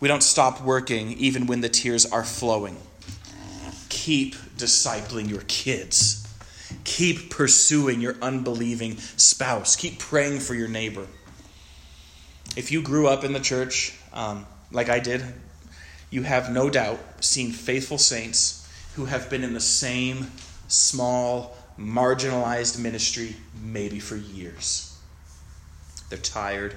[0.00, 2.76] We don't stop working even when the tears are flowing.
[3.88, 6.25] Keep discipling your kids.
[6.84, 9.76] Keep pursuing your unbelieving spouse.
[9.76, 11.06] Keep praying for your neighbor.
[12.56, 15.22] If you grew up in the church, um, like I did,
[16.10, 20.30] you have no doubt seen faithful saints who have been in the same
[20.68, 24.98] small, marginalized ministry maybe for years.
[26.08, 26.74] They're tired.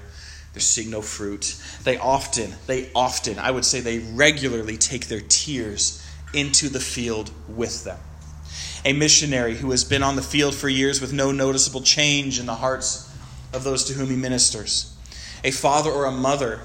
[0.54, 1.56] They're seeing no fruit.
[1.84, 7.32] They often, they often, I would say they regularly take their tears into the field
[7.48, 8.00] with them.
[8.86, 12.46] A missionary who has been on the field for years with no noticeable change in
[12.46, 13.14] the hearts
[13.54, 14.96] of those to whom he ministers.
[15.44, 16.62] A father or a mother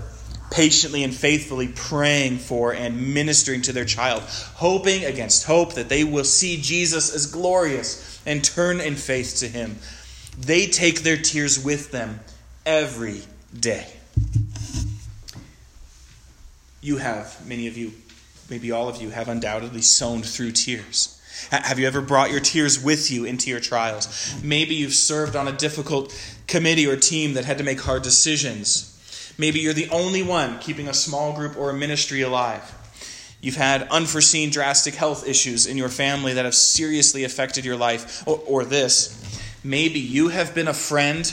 [0.50, 4.22] patiently and faithfully praying for and ministering to their child,
[4.54, 9.48] hoping against hope that they will see Jesus as glorious and turn in faith to
[9.48, 9.76] him.
[10.38, 12.20] They take their tears with them
[12.64, 13.22] every
[13.58, 13.86] day.
[16.80, 17.92] You have, many of you,
[18.50, 21.20] maybe all of you, have undoubtedly sown through tears.
[21.50, 24.34] Have you ever brought your tears with you into your trials?
[24.42, 26.14] Maybe you've served on a difficult
[26.46, 28.90] committee or team that had to make hard decisions.
[29.38, 32.72] Maybe you're the only one keeping a small group or a ministry alive.
[33.40, 38.26] You've had unforeseen drastic health issues in your family that have seriously affected your life.
[38.26, 39.20] Or, or this,
[39.62, 41.30] maybe you have been a friend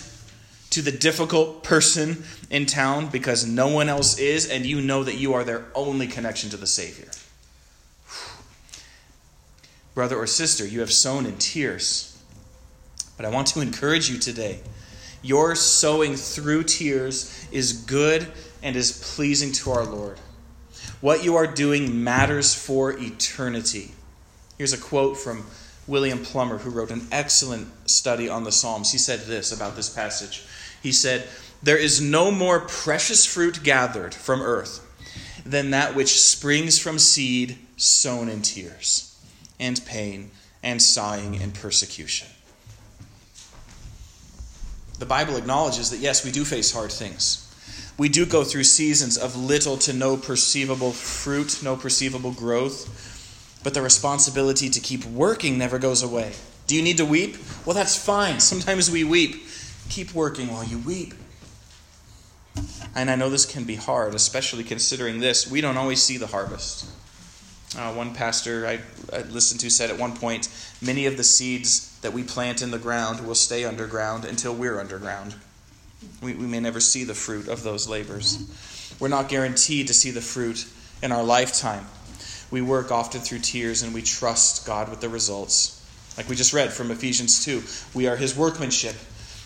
[0.72, 5.16] to the difficult person in town because no one else is, and you know that
[5.16, 7.08] you are their only connection to the Savior.
[9.94, 12.22] Brother or sister, you have sown in tears.
[13.18, 14.62] But I want to encourage you today.
[15.22, 18.28] Your sowing through tears is good
[18.64, 20.18] and is pleasing to our Lord.
[21.02, 23.92] What you are doing matters for eternity.
[24.58, 25.46] Here's a quote from
[25.88, 28.92] William Plumer, who wrote an excellent study on the Psalms.
[28.92, 30.46] He said this about this passage
[30.82, 31.28] he said,
[31.62, 34.86] There is no more precious fruit gathered from earth
[35.46, 39.11] than that which springs from seed sown in tears,
[39.62, 42.28] and pain, and sighing, and persecution.
[45.00, 47.48] The Bible acknowledges that, yes, we do face hard things.
[47.98, 53.74] We do go through seasons of little to no perceivable fruit, no perceivable growth, but
[53.74, 56.34] the responsibility to keep working never goes away.
[56.68, 57.38] Do you need to weep?
[57.66, 58.40] Well, that's fine.
[58.52, 59.44] Sometimes we weep.
[59.90, 61.14] Keep working while you weep.
[62.96, 65.50] And I know this can be hard, especially considering this.
[65.50, 66.86] We don't always see the harvest.
[67.78, 68.80] Uh, one pastor I,
[69.16, 70.50] I, listened to said at one point
[70.82, 74.78] many of the seeds that we plant in the ground will stay underground until we're
[74.78, 75.36] underground.
[76.22, 78.98] We, we may never see the fruit of those labors.
[79.00, 80.66] We're not guaranteed to see the fruit
[81.02, 81.86] in our lifetime.
[82.50, 85.78] We work often through tears and we trust God with the results.
[86.18, 87.64] Like we just read from Ephesians 2,
[87.98, 88.96] we are His workmanship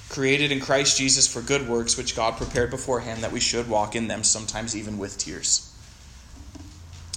[0.10, 3.96] created in Christ Jesus for good works which God prepared beforehand that we should walk
[3.96, 5.72] in them, sometimes even with tears.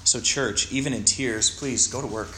[0.08, 2.34] So, church, even in tears, please go to work.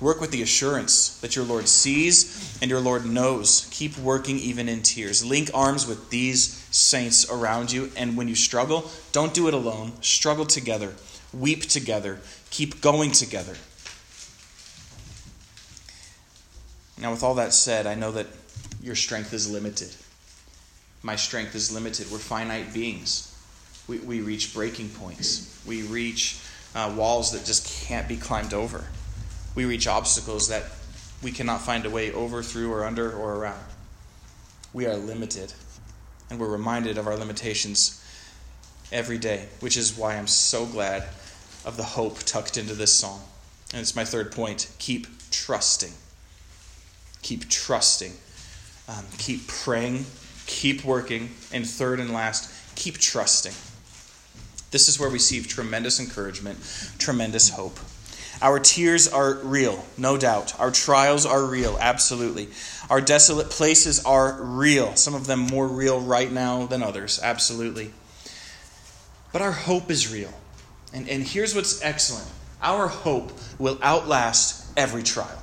[0.00, 3.68] Work with the assurance that your Lord sees and your Lord knows.
[3.72, 5.22] Keep working even in tears.
[5.22, 9.92] Link arms with these saints around you, and when you struggle, don't do it alone.
[10.00, 10.94] Struggle together,
[11.34, 13.56] weep together, keep going together.
[16.96, 18.28] Now, with all that said, I know that
[18.82, 19.94] your strength is limited.
[21.02, 22.10] My strength is limited.
[22.10, 23.29] We're finite beings.
[23.90, 25.62] We, we reach breaking points.
[25.66, 26.40] We reach
[26.74, 28.84] uh, walls that just can't be climbed over.
[29.54, 30.64] We reach obstacles that
[31.22, 33.64] we cannot find a way over, through, or under, or around.
[34.72, 35.52] We are limited.
[36.30, 38.02] And we're reminded of our limitations
[38.92, 41.02] every day, which is why I'm so glad
[41.64, 43.20] of the hope tucked into this song.
[43.72, 45.92] And it's my third point keep trusting.
[47.22, 48.12] Keep trusting
[48.90, 50.04] um, keep praying,
[50.46, 53.52] keep working, and third and last, keep trusting.
[54.70, 56.58] This is where we receive tremendous encouragement,
[56.98, 57.78] tremendous hope.
[58.42, 60.58] Our tears are real, no doubt.
[60.58, 62.48] Our trials are real, absolutely.
[62.88, 67.92] Our desolate places are real, some of them more real right now than others, absolutely.
[69.32, 70.32] But our hope is real.
[70.92, 72.28] And, and here's what's excellent
[72.62, 75.42] our hope will outlast every trial.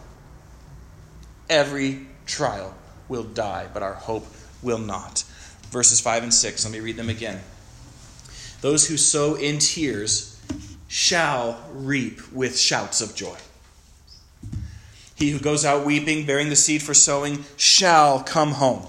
[1.49, 2.75] Every trial
[3.09, 4.27] will die, but our hope
[4.61, 5.23] will not.
[5.69, 7.41] Verses 5 and 6, let me read them again.
[8.61, 10.41] Those who sow in tears
[10.87, 13.37] shall reap with shouts of joy.
[15.15, 18.85] He who goes out weeping, bearing the seed for sowing, shall come home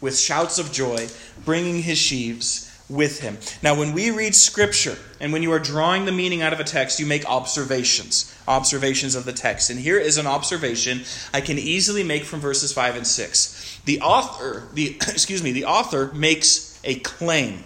[0.00, 1.08] with shouts of joy,
[1.44, 3.38] bringing his sheaves with him.
[3.62, 6.64] Now, when we read Scripture, and when you are drawing the meaning out of a
[6.64, 9.70] text, you make observations, observations of the text.
[9.70, 11.02] And here is an observation
[11.34, 13.80] I can easily make from verses 5 and 6.
[13.84, 17.64] The author, the excuse me, the author makes a claim.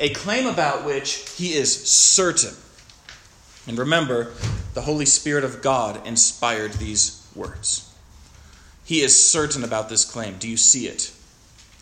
[0.00, 2.54] A claim about which he is certain.
[3.66, 4.32] And remember,
[4.74, 7.92] the Holy Spirit of God inspired these words.
[8.84, 10.38] He is certain about this claim.
[10.38, 11.12] Do you see it?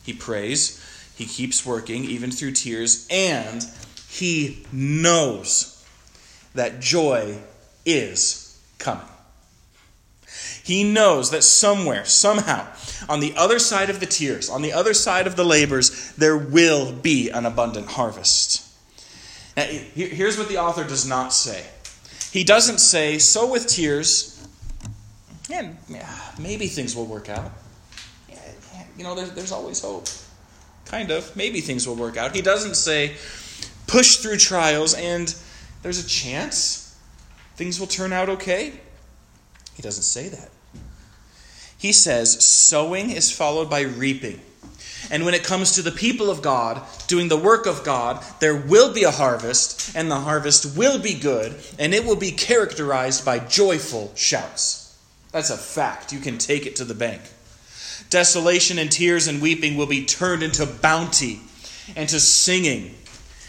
[0.03, 0.83] He prays,
[1.15, 3.65] he keeps working, even through tears, and
[4.09, 5.85] he knows
[6.55, 7.39] that joy
[7.85, 9.07] is coming.
[10.67, 12.67] He knows that somewhere, somehow,
[13.09, 16.37] on the other side of the tears, on the other side of the labors, there
[16.37, 18.67] will be an abundant harvest.
[19.57, 21.65] Now, here's what the author does not say
[22.33, 24.45] he doesn't say, so with tears,
[25.53, 27.53] and yeah, maybe things will work out.
[28.99, 30.09] You know, there's, there's always hope.
[30.87, 31.37] Kind of.
[31.37, 32.35] Maybe things will work out.
[32.35, 33.15] He doesn't say,
[33.87, 35.33] push through trials and
[35.83, 36.99] there's a chance
[37.55, 38.73] things will turn out okay.
[39.77, 40.51] He doesn't say that.
[41.79, 44.41] He says, sowing is followed by reaping.
[45.11, 48.57] And when it comes to the people of God doing the work of God, there
[48.57, 53.25] will be a harvest, and the harvest will be good, and it will be characterized
[53.25, 54.99] by joyful shouts.
[55.31, 56.13] That's a fact.
[56.13, 57.23] You can take it to the bank.
[58.11, 61.41] Desolation and tears and weeping will be turned into bounty
[61.95, 62.95] and to singing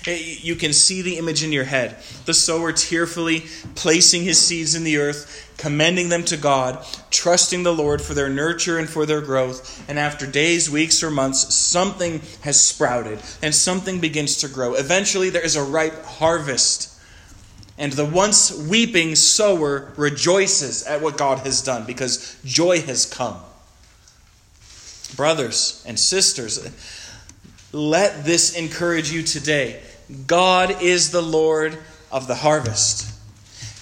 [0.08, 1.98] you can see the image in your head.
[2.26, 7.74] The sower tearfully placing his seeds in the earth, commending them to God, trusting the
[7.74, 9.84] Lord for their nurture and for their growth.
[9.90, 14.76] And after days, weeks, or months, something has sprouted and something begins to grow.
[14.76, 16.94] Eventually, there is a ripe harvest.
[17.80, 23.38] And the once weeping sower rejoices at what God has done because joy has come.
[25.16, 26.60] Brothers and sisters,
[27.72, 29.82] let this encourage you today.
[30.26, 31.78] God is the Lord
[32.12, 33.17] of the harvest.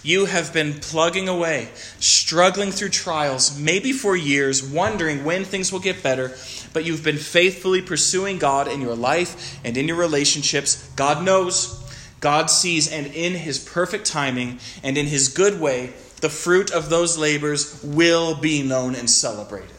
[0.06, 5.80] You have been plugging away, struggling through trials, maybe for years, wondering when things will
[5.80, 6.38] get better,
[6.74, 10.88] but you've been faithfully pursuing God in your life and in your relationships.
[10.96, 11.84] God knows,
[12.20, 16.92] God sees, and in His perfect timing and in His good way, the fruit of
[16.92, 19.72] those labors will be known and celebrated.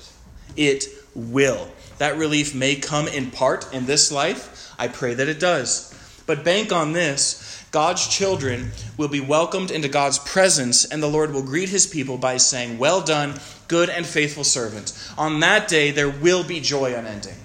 [0.57, 1.68] It will.
[1.99, 4.74] That relief may come in part in this life.
[4.77, 5.95] I pray that it does.
[6.27, 11.33] But bank on this God's children will be welcomed into God's presence, and the Lord
[11.33, 13.39] will greet his people by saying, Well done,
[13.69, 14.93] good and faithful servant.
[15.19, 17.37] On that day, there will be joy unending.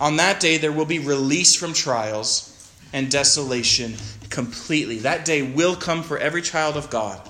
[0.00, 3.94] On that day, there will be release from trials and desolation
[4.30, 4.98] completely.
[4.98, 7.20] That day will come for every child of God.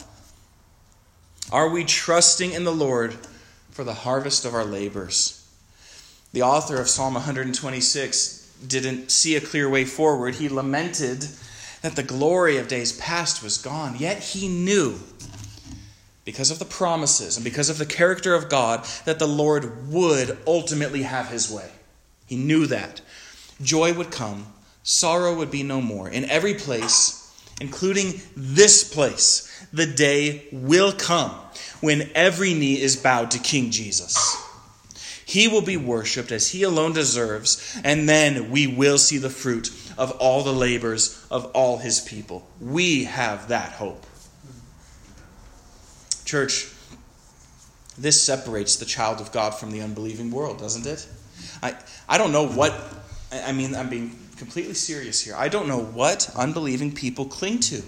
[1.50, 3.16] Are we trusting in the Lord
[3.70, 5.34] for the harvest of our labors?
[6.32, 10.34] The author of Psalm 126 didn't see a clear way forward.
[10.34, 11.26] He lamented
[11.82, 13.96] that the glory of days past was gone.
[13.98, 14.98] Yet he knew,
[16.24, 20.36] because of the promises and because of the character of God, that the Lord would
[20.46, 21.70] ultimately have his way.
[22.26, 23.00] He knew that.
[23.62, 24.46] Joy would come,
[24.82, 26.08] sorrow would be no more.
[26.08, 31.30] In every place, including this place, the day will come
[31.80, 34.36] when every knee is bowed to King Jesus.
[35.24, 39.70] He will be worshiped as he alone deserves, and then we will see the fruit
[39.98, 42.48] of all the labors of all his people.
[42.60, 44.06] We have that hope.
[46.24, 46.72] Church,
[47.98, 51.06] this separates the child of God from the unbelieving world, doesn't it?
[51.62, 51.76] I,
[52.08, 52.72] I don't know what,
[53.32, 55.34] I mean, I'm being completely serious here.
[55.36, 57.82] I don't know what unbelieving people cling to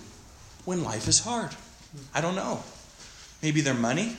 [0.65, 1.51] when life is hard.
[2.15, 2.63] I don't know.
[3.43, 4.17] Maybe their money,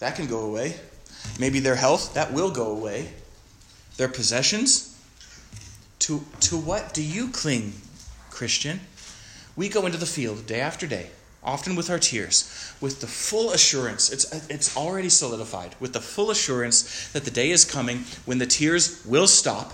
[0.00, 0.76] that can go away.
[1.40, 3.12] Maybe their health, that will go away.
[3.96, 4.87] Their possessions.
[6.08, 7.74] To, to what do you cling,
[8.30, 8.80] Christian?
[9.56, 11.10] We go into the field day after day,
[11.44, 16.30] often with our tears, with the full assurance, it's, it's already solidified, with the full
[16.30, 19.70] assurance that the day is coming when the tears will stop,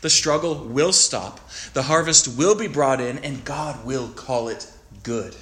[0.00, 1.40] the struggle will stop,
[1.72, 4.70] the harvest will be brought in, and God will call it
[5.02, 5.34] good.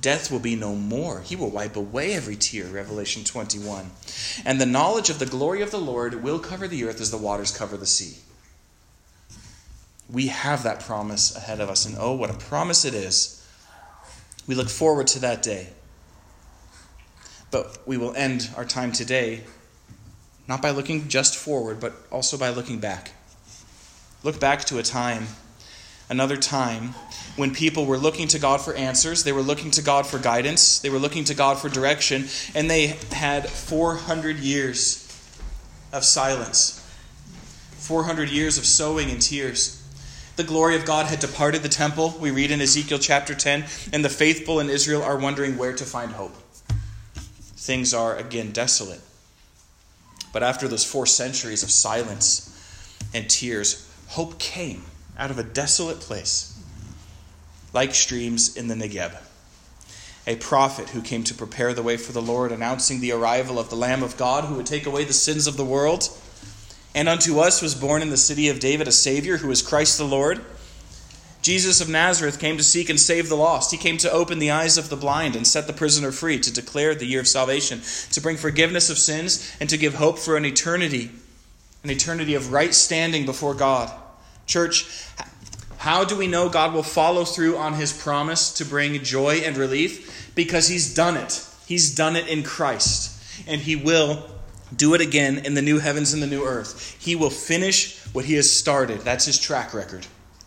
[0.00, 1.20] Death will be no more.
[1.20, 3.90] He will wipe away every tear, Revelation 21.
[4.46, 7.18] And the knowledge of the glory of the Lord will cover the earth as the
[7.18, 8.22] waters cover the sea.
[10.10, 13.46] We have that promise ahead of us, and oh, what a promise it is.
[14.46, 15.68] We look forward to that day.
[17.50, 19.44] But we will end our time today
[20.48, 23.12] not by looking just forward, but also by looking back.
[24.24, 25.26] Look back to a time,
[26.08, 26.94] another time,
[27.36, 30.80] when people were looking to God for answers, they were looking to God for guidance,
[30.80, 35.04] they were looking to God for direction, and they had 400 years
[35.92, 36.84] of silence,
[37.76, 39.77] 400 years of sowing and tears.
[40.38, 44.04] The glory of God had departed the temple, we read in Ezekiel chapter 10, and
[44.04, 46.36] the faithful in Israel are wondering where to find hope.
[47.56, 49.00] Things are again desolate.
[50.32, 52.56] But after those four centuries of silence
[53.12, 54.84] and tears, hope came
[55.18, 56.56] out of a desolate place,
[57.72, 59.16] like streams in the Negeb.
[60.28, 63.70] A prophet who came to prepare the way for the Lord, announcing the arrival of
[63.70, 66.16] the Lamb of God who would take away the sins of the world.
[66.98, 69.98] And unto us was born in the city of David a Savior who is Christ
[69.98, 70.44] the Lord.
[71.42, 73.70] Jesus of Nazareth came to seek and save the lost.
[73.70, 76.52] He came to open the eyes of the blind and set the prisoner free, to
[76.52, 80.36] declare the year of salvation, to bring forgiveness of sins, and to give hope for
[80.36, 81.12] an eternity,
[81.84, 83.92] an eternity of right standing before God.
[84.46, 85.06] Church,
[85.76, 89.56] how do we know God will follow through on his promise to bring joy and
[89.56, 90.32] relief?
[90.34, 91.46] Because he's done it.
[91.64, 93.46] He's done it in Christ.
[93.46, 94.28] And he will
[94.74, 96.96] do it again in the new heavens and the new earth.
[97.00, 99.00] He will finish what he has started.
[99.00, 100.06] That's his track record.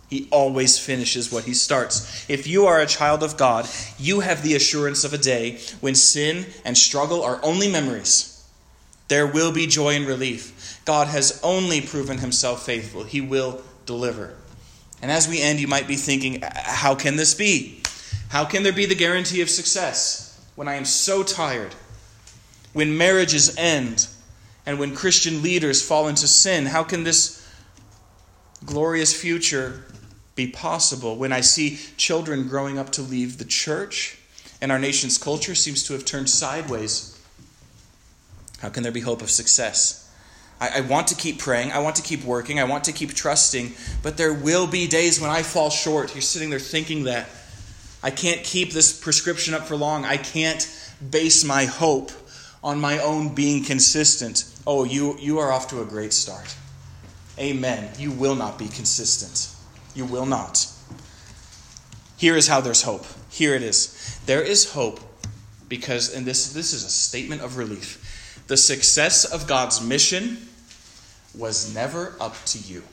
[0.09, 2.29] He always finishes what he starts.
[2.29, 3.65] If you are a child of God,
[3.97, 8.45] you have the assurance of a day when sin and struggle are only memories.
[9.07, 10.81] There will be joy and relief.
[10.85, 13.03] God has only proven himself faithful.
[13.03, 14.35] He will deliver.
[15.01, 17.81] And as we end, you might be thinking, how can this be?
[18.29, 21.73] How can there be the guarantee of success when I am so tired?
[22.73, 24.07] When marriages end
[24.65, 27.47] and when Christian leaders fall into sin, how can this
[28.65, 29.85] glorious future
[30.35, 34.17] be possible when I see children growing up to leave the church
[34.61, 37.19] and our nation's culture seems to have turned sideways.
[38.59, 40.09] How can there be hope of success?
[40.59, 41.71] I, I, want to keep praying.
[41.71, 42.59] I want to keep working.
[42.59, 43.73] I want to keep trusting.
[44.03, 46.13] But there will be days when I fall short.
[46.13, 47.27] You're sitting there thinking that.
[48.03, 50.05] I can't keep this prescription up for long.
[50.05, 50.67] I can't
[51.09, 52.11] base my hope
[52.63, 54.45] on my own being consistent.
[54.67, 56.55] Oh, you, you are off to a great start.
[57.39, 57.89] Amen.
[57.97, 59.55] You will not be consistent.
[59.95, 60.67] You will not.
[62.17, 63.05] Here is how there's hope.
[63.29, 64.19] Here it is.
[64.25, 64.99] There is hope
[65.67, 70.37] because, and this, this is a statement of relief, the success of God's mission
[71.33, 72.83] was never up to you,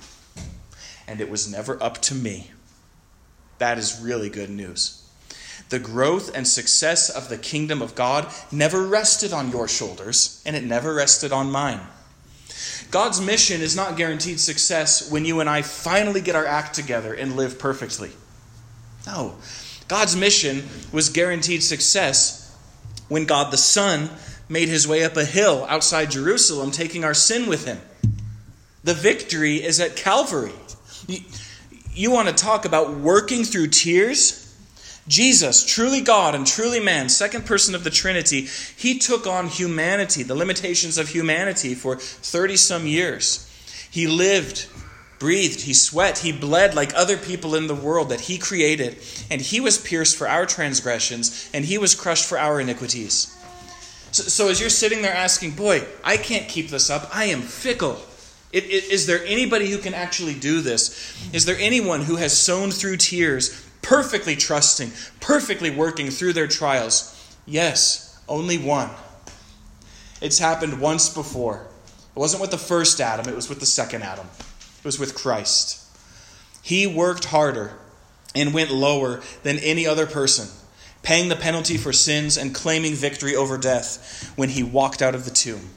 [1.06, 2.52] and it was never up to me.
[3.58, 4.97] That is really good news.
[5.68, 10.56] The growth and success of the kingdom of God never rested on your shoulders, and
[10.56, 11.80] it never rested on mine.
[12.90, 17.12] God's mission is not guaranteed success when you and I finally get our act together
[17.12, 18.12] and live perfectly.
[19.06, 19.36] No.
[19.88, 22.56] God's mission was guaranteed success
[23.08, 24.10] when God the Son
[24.48, 27.80] made his way up a hill outside Jerusalem, taking our sin with him.
[28.84, 30.52] The victory is at Calvary.
[31.92, 34.47] You, want to talk about working through tears?
[35.08, 38.42] Jesus, truly God and truly man, second person of the Trinity,
[38.76, 43.44] he took on humanity, the limitations of humanity for 30 some years.
[43.90, 44.68] He lived,
[45.18, 48.98] breathed, he sweat, he bled like other people in the world that he created,
[49.30, 53.34] and he was pierced for our transgressions, and he was crushed for our iniquities.
[54.12, 57.40] So, so as you're sitting there asking, Boy, I can't keep this up, I am
[57.40, 57.98] fickle.
[58.52, 61.30] It, it, is there anybody who can actually do this?
[61.34, 67.14] Is there anyone who has sown through tears perfectly trusting, perfectly working through their trials?
[67.46, 68.90] Yes, only one.
[70.20, 71.66] It's happened once before.
[72.14, 74.26] It wasn't with the first Adam, it was with the second Adam.
[74.78, 75.86] It was with Christ.
[76.60, 77.78] He worked harder
[78.34, 80.48] and went lower than any other person,
[81.02, 85.24] paying the penalty for sins and claiming victory over death when he walked out of
[85.24, 85.70] the tomb.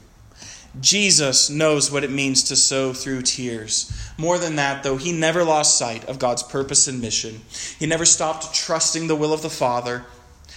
[0.80, 3.92] Jesus knows what it means to sow through tears.
[4.16, 7.42] More than that, though, he never lost sight of God's purpose and mission.
[7.78, 10.04] He never stopped trusting the will of the Father.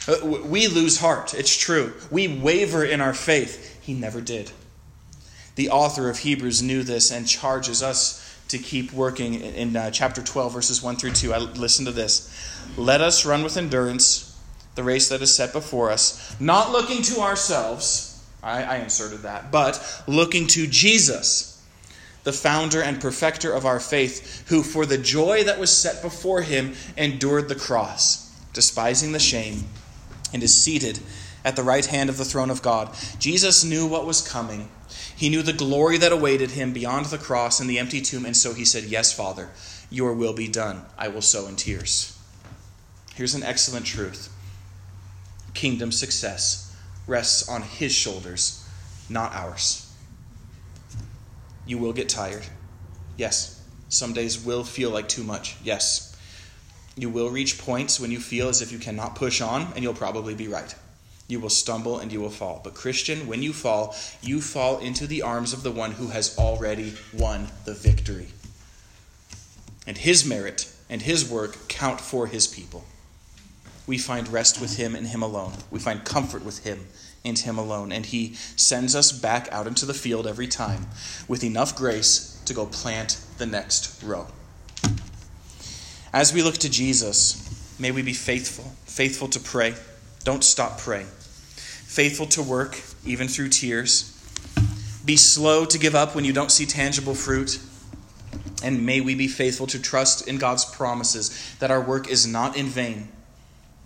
[0.08, 1.94] Uh, we lose heart, it's true.
[2.10, 3.80] We waver in our faith.
[3.82, 4.52] He never did.
[5.56, 10.22] The author of Hebrews knew this and charges us to keep working in uh, chapter
[10.22, 11.34] 12, verses 1 through 2.
[11.34, 12.32] I listen to this.
[12.78, 14.38] Let us run with endurance
[14.76, 18.15] the race that is set before us, not looking to ourselves
[18.46, 19.52] I, I inserted that.
[19.52, 21.62] But looking to Jesus,
[22.24, 26.44] the founder and perfecter of our faith, who for the joy that was set before
[26.44, 29.66] him endured the cross, despising the shame,
[30.32, 31.00] and is seated
[31.44, 32.96] at the right hand of the throne of God.
[33.20, 34.70] Jesus knew what was coming.
[35.16, 38.38] He knew the glory that awaited him beyond the cross and the empty tomb, and
[38.38, 39.50] so he said, Yes, Father,
[39.90, 40.84] your will be done.
[40.98, 42.18] I will sow in tears.
[43.16, 44.32] Here's an excellent truth
[45.54, 46.65] kingdom success
[47.08, 48.68] rests on His shoulders,
[49.10, 49.92] not ours.
[51.66, 52.46] You will get tired.
[53.18, 55.56] Yes, Some days will feel like too much.
[55.64, 56.16] Yes.
[56.98, 59.94] You will reach points when you feel as if you cannot push on, and you'll
[59.94, 60.74] probably be right.
[61.28, 62.62] You will stumble and you will fall.
[62.64, 66.38] But, Christian, when you fall, you fall into the arms of the one who has
[66.38, 68.28] already won the victory.
[69.88, 72.86] And his merit and his work count for his people.
[73.88, 75.54] We find rest with him and him alone.
[75.70, 76.88] We find comfort with him
[77.24, 77.92] and him alone.
[77.92, 80.88] And he sends us back out into the field every time
[81.28, 84.28] with enough grace to go plant the next row.
[86.14, 89.76] As we look to Jesus, may we be faithful, faithful to pray.
[90.24, 91.08] Don't stop praying.
[91.08, 94.12] Faithful to work, even through tears.
[95.04, 97.60] Be slow to give up when you don't see tangible fruit.
[98.64, 102.58] And may we be faithful to trust in God's promises that our work is not
[102.58, 103.10] in vain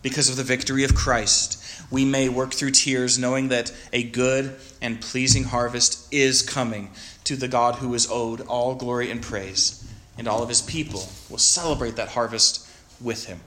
[0.01, 1.63] because of the victory of Christ.
[1.91, 6.91] We may work through tears knowing that a good and pleasing harvest is coming
[7.23, 9.85] to the God who is owed all glory and praise.
[10.17, 12.67] And all of his people will celebrate that harvest
[13.01, 13.39] with him.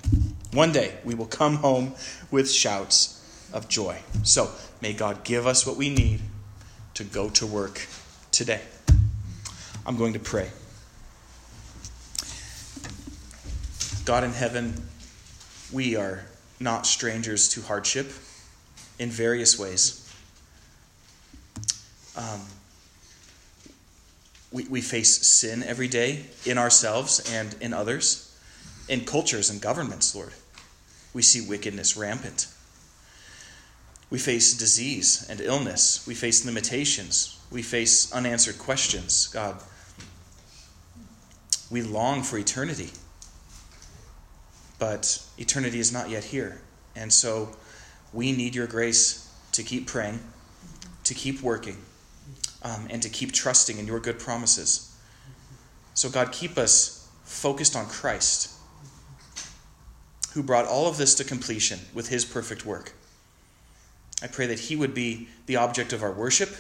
[0.52, 1.94] One day we will come home
[2.30, 3.18] with shouts
[3.52, 3.98] of joy.
[4.22, 4.50] So
[4.80, 6.20] may God give us what we need
[6.94, 7.86] to go to work
[8.30, 8.60] today.
[9.86, 10.50] I'm going to pray.
[14.04, 14.88] God in heaven,
[15.72, 16.24] we are
[16.62, 18.12] not strangers to hardship
[18.98, 19.98] in various ways.
[22.16, 22.40] Um,
[24.52, 28.36] we, we face sin every day in ourselves and in others,
[28.88, 30.32] in cultures and governments, Lord.
[31.14, 32.46] We see wickedness rampant.
[34.10, 36.06] We face disease and illness.
[36.06, 37.38] We face limitations.
[37.50, 39.26] We face unanswered questions.
[39.28, 39.56] God,
[41.70, 42.90] we long for eternity.
[44.82, 46.60] But eternity is not yet here.
[46.96, 47.50] And so
[48.12, 50.18] we need your grace to keep praying,
[51.04, 51.76] to keep working,
[52.64, 54.92] um, and to keep trusting in your good promises.
[55.94, 58.50] So, God, keep us focused on Christ,
[60.34, 62.92] who brought all of this to completion with his perfect work.
[64.20, 66.56] I pray that He would be the object of our worship.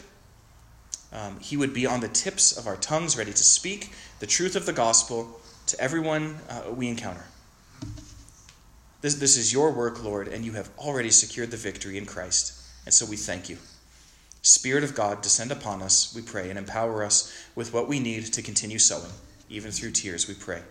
[1.12, 4.54] Um, he would be on the tips of our tongues, ready to speak the truth
[4.54, 7.24] of the gospel to everyone uh, we encounter.
[9.02, 12.58] This, this is your work, Lord, and you have already secured the victory in Christ.
[12.86, 13.58] And so we thank you.
[14.42, 18.24] Spirit of God, descend upon us, we pray, and empower us with what we need
[18.26, 19.10] to continue sowing,
[19.50, 20.62] even through tears, we pray.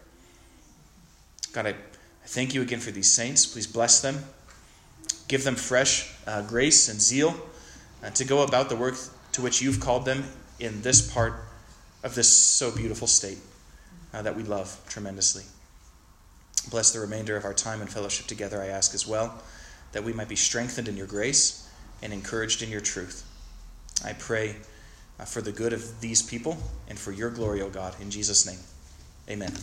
[1.51, 1.75] God, I,
[2.25, 3.45] thank you again for these saints.
[3.45, 4.23] Please bless them.
[5.27, 7.35] Give them fresh uh, grace and zeal
[8.03, 8.95] uh, to go about the work
[9.33, 10.23] to which you've called them
[10.59, 11.33] in this part
[12.03, 13.39] of this so beautiful state
[14.13, 15.43] uh, that we love tremendously.
[16.69, 19.41] Bless the remainder of our time and fellowship together, I ask as well,
[19.93, 21.69] that we might be strengthened in your grace
[22.01, 23.25] and encouraged in your truth.
[24.03, 24.57] I pray
[25.19, 26.57] uh, for the good of these people
[26.87, 28.59] and for your glory, O God, in Jesus' name.
[29.29, 29.53] Amen.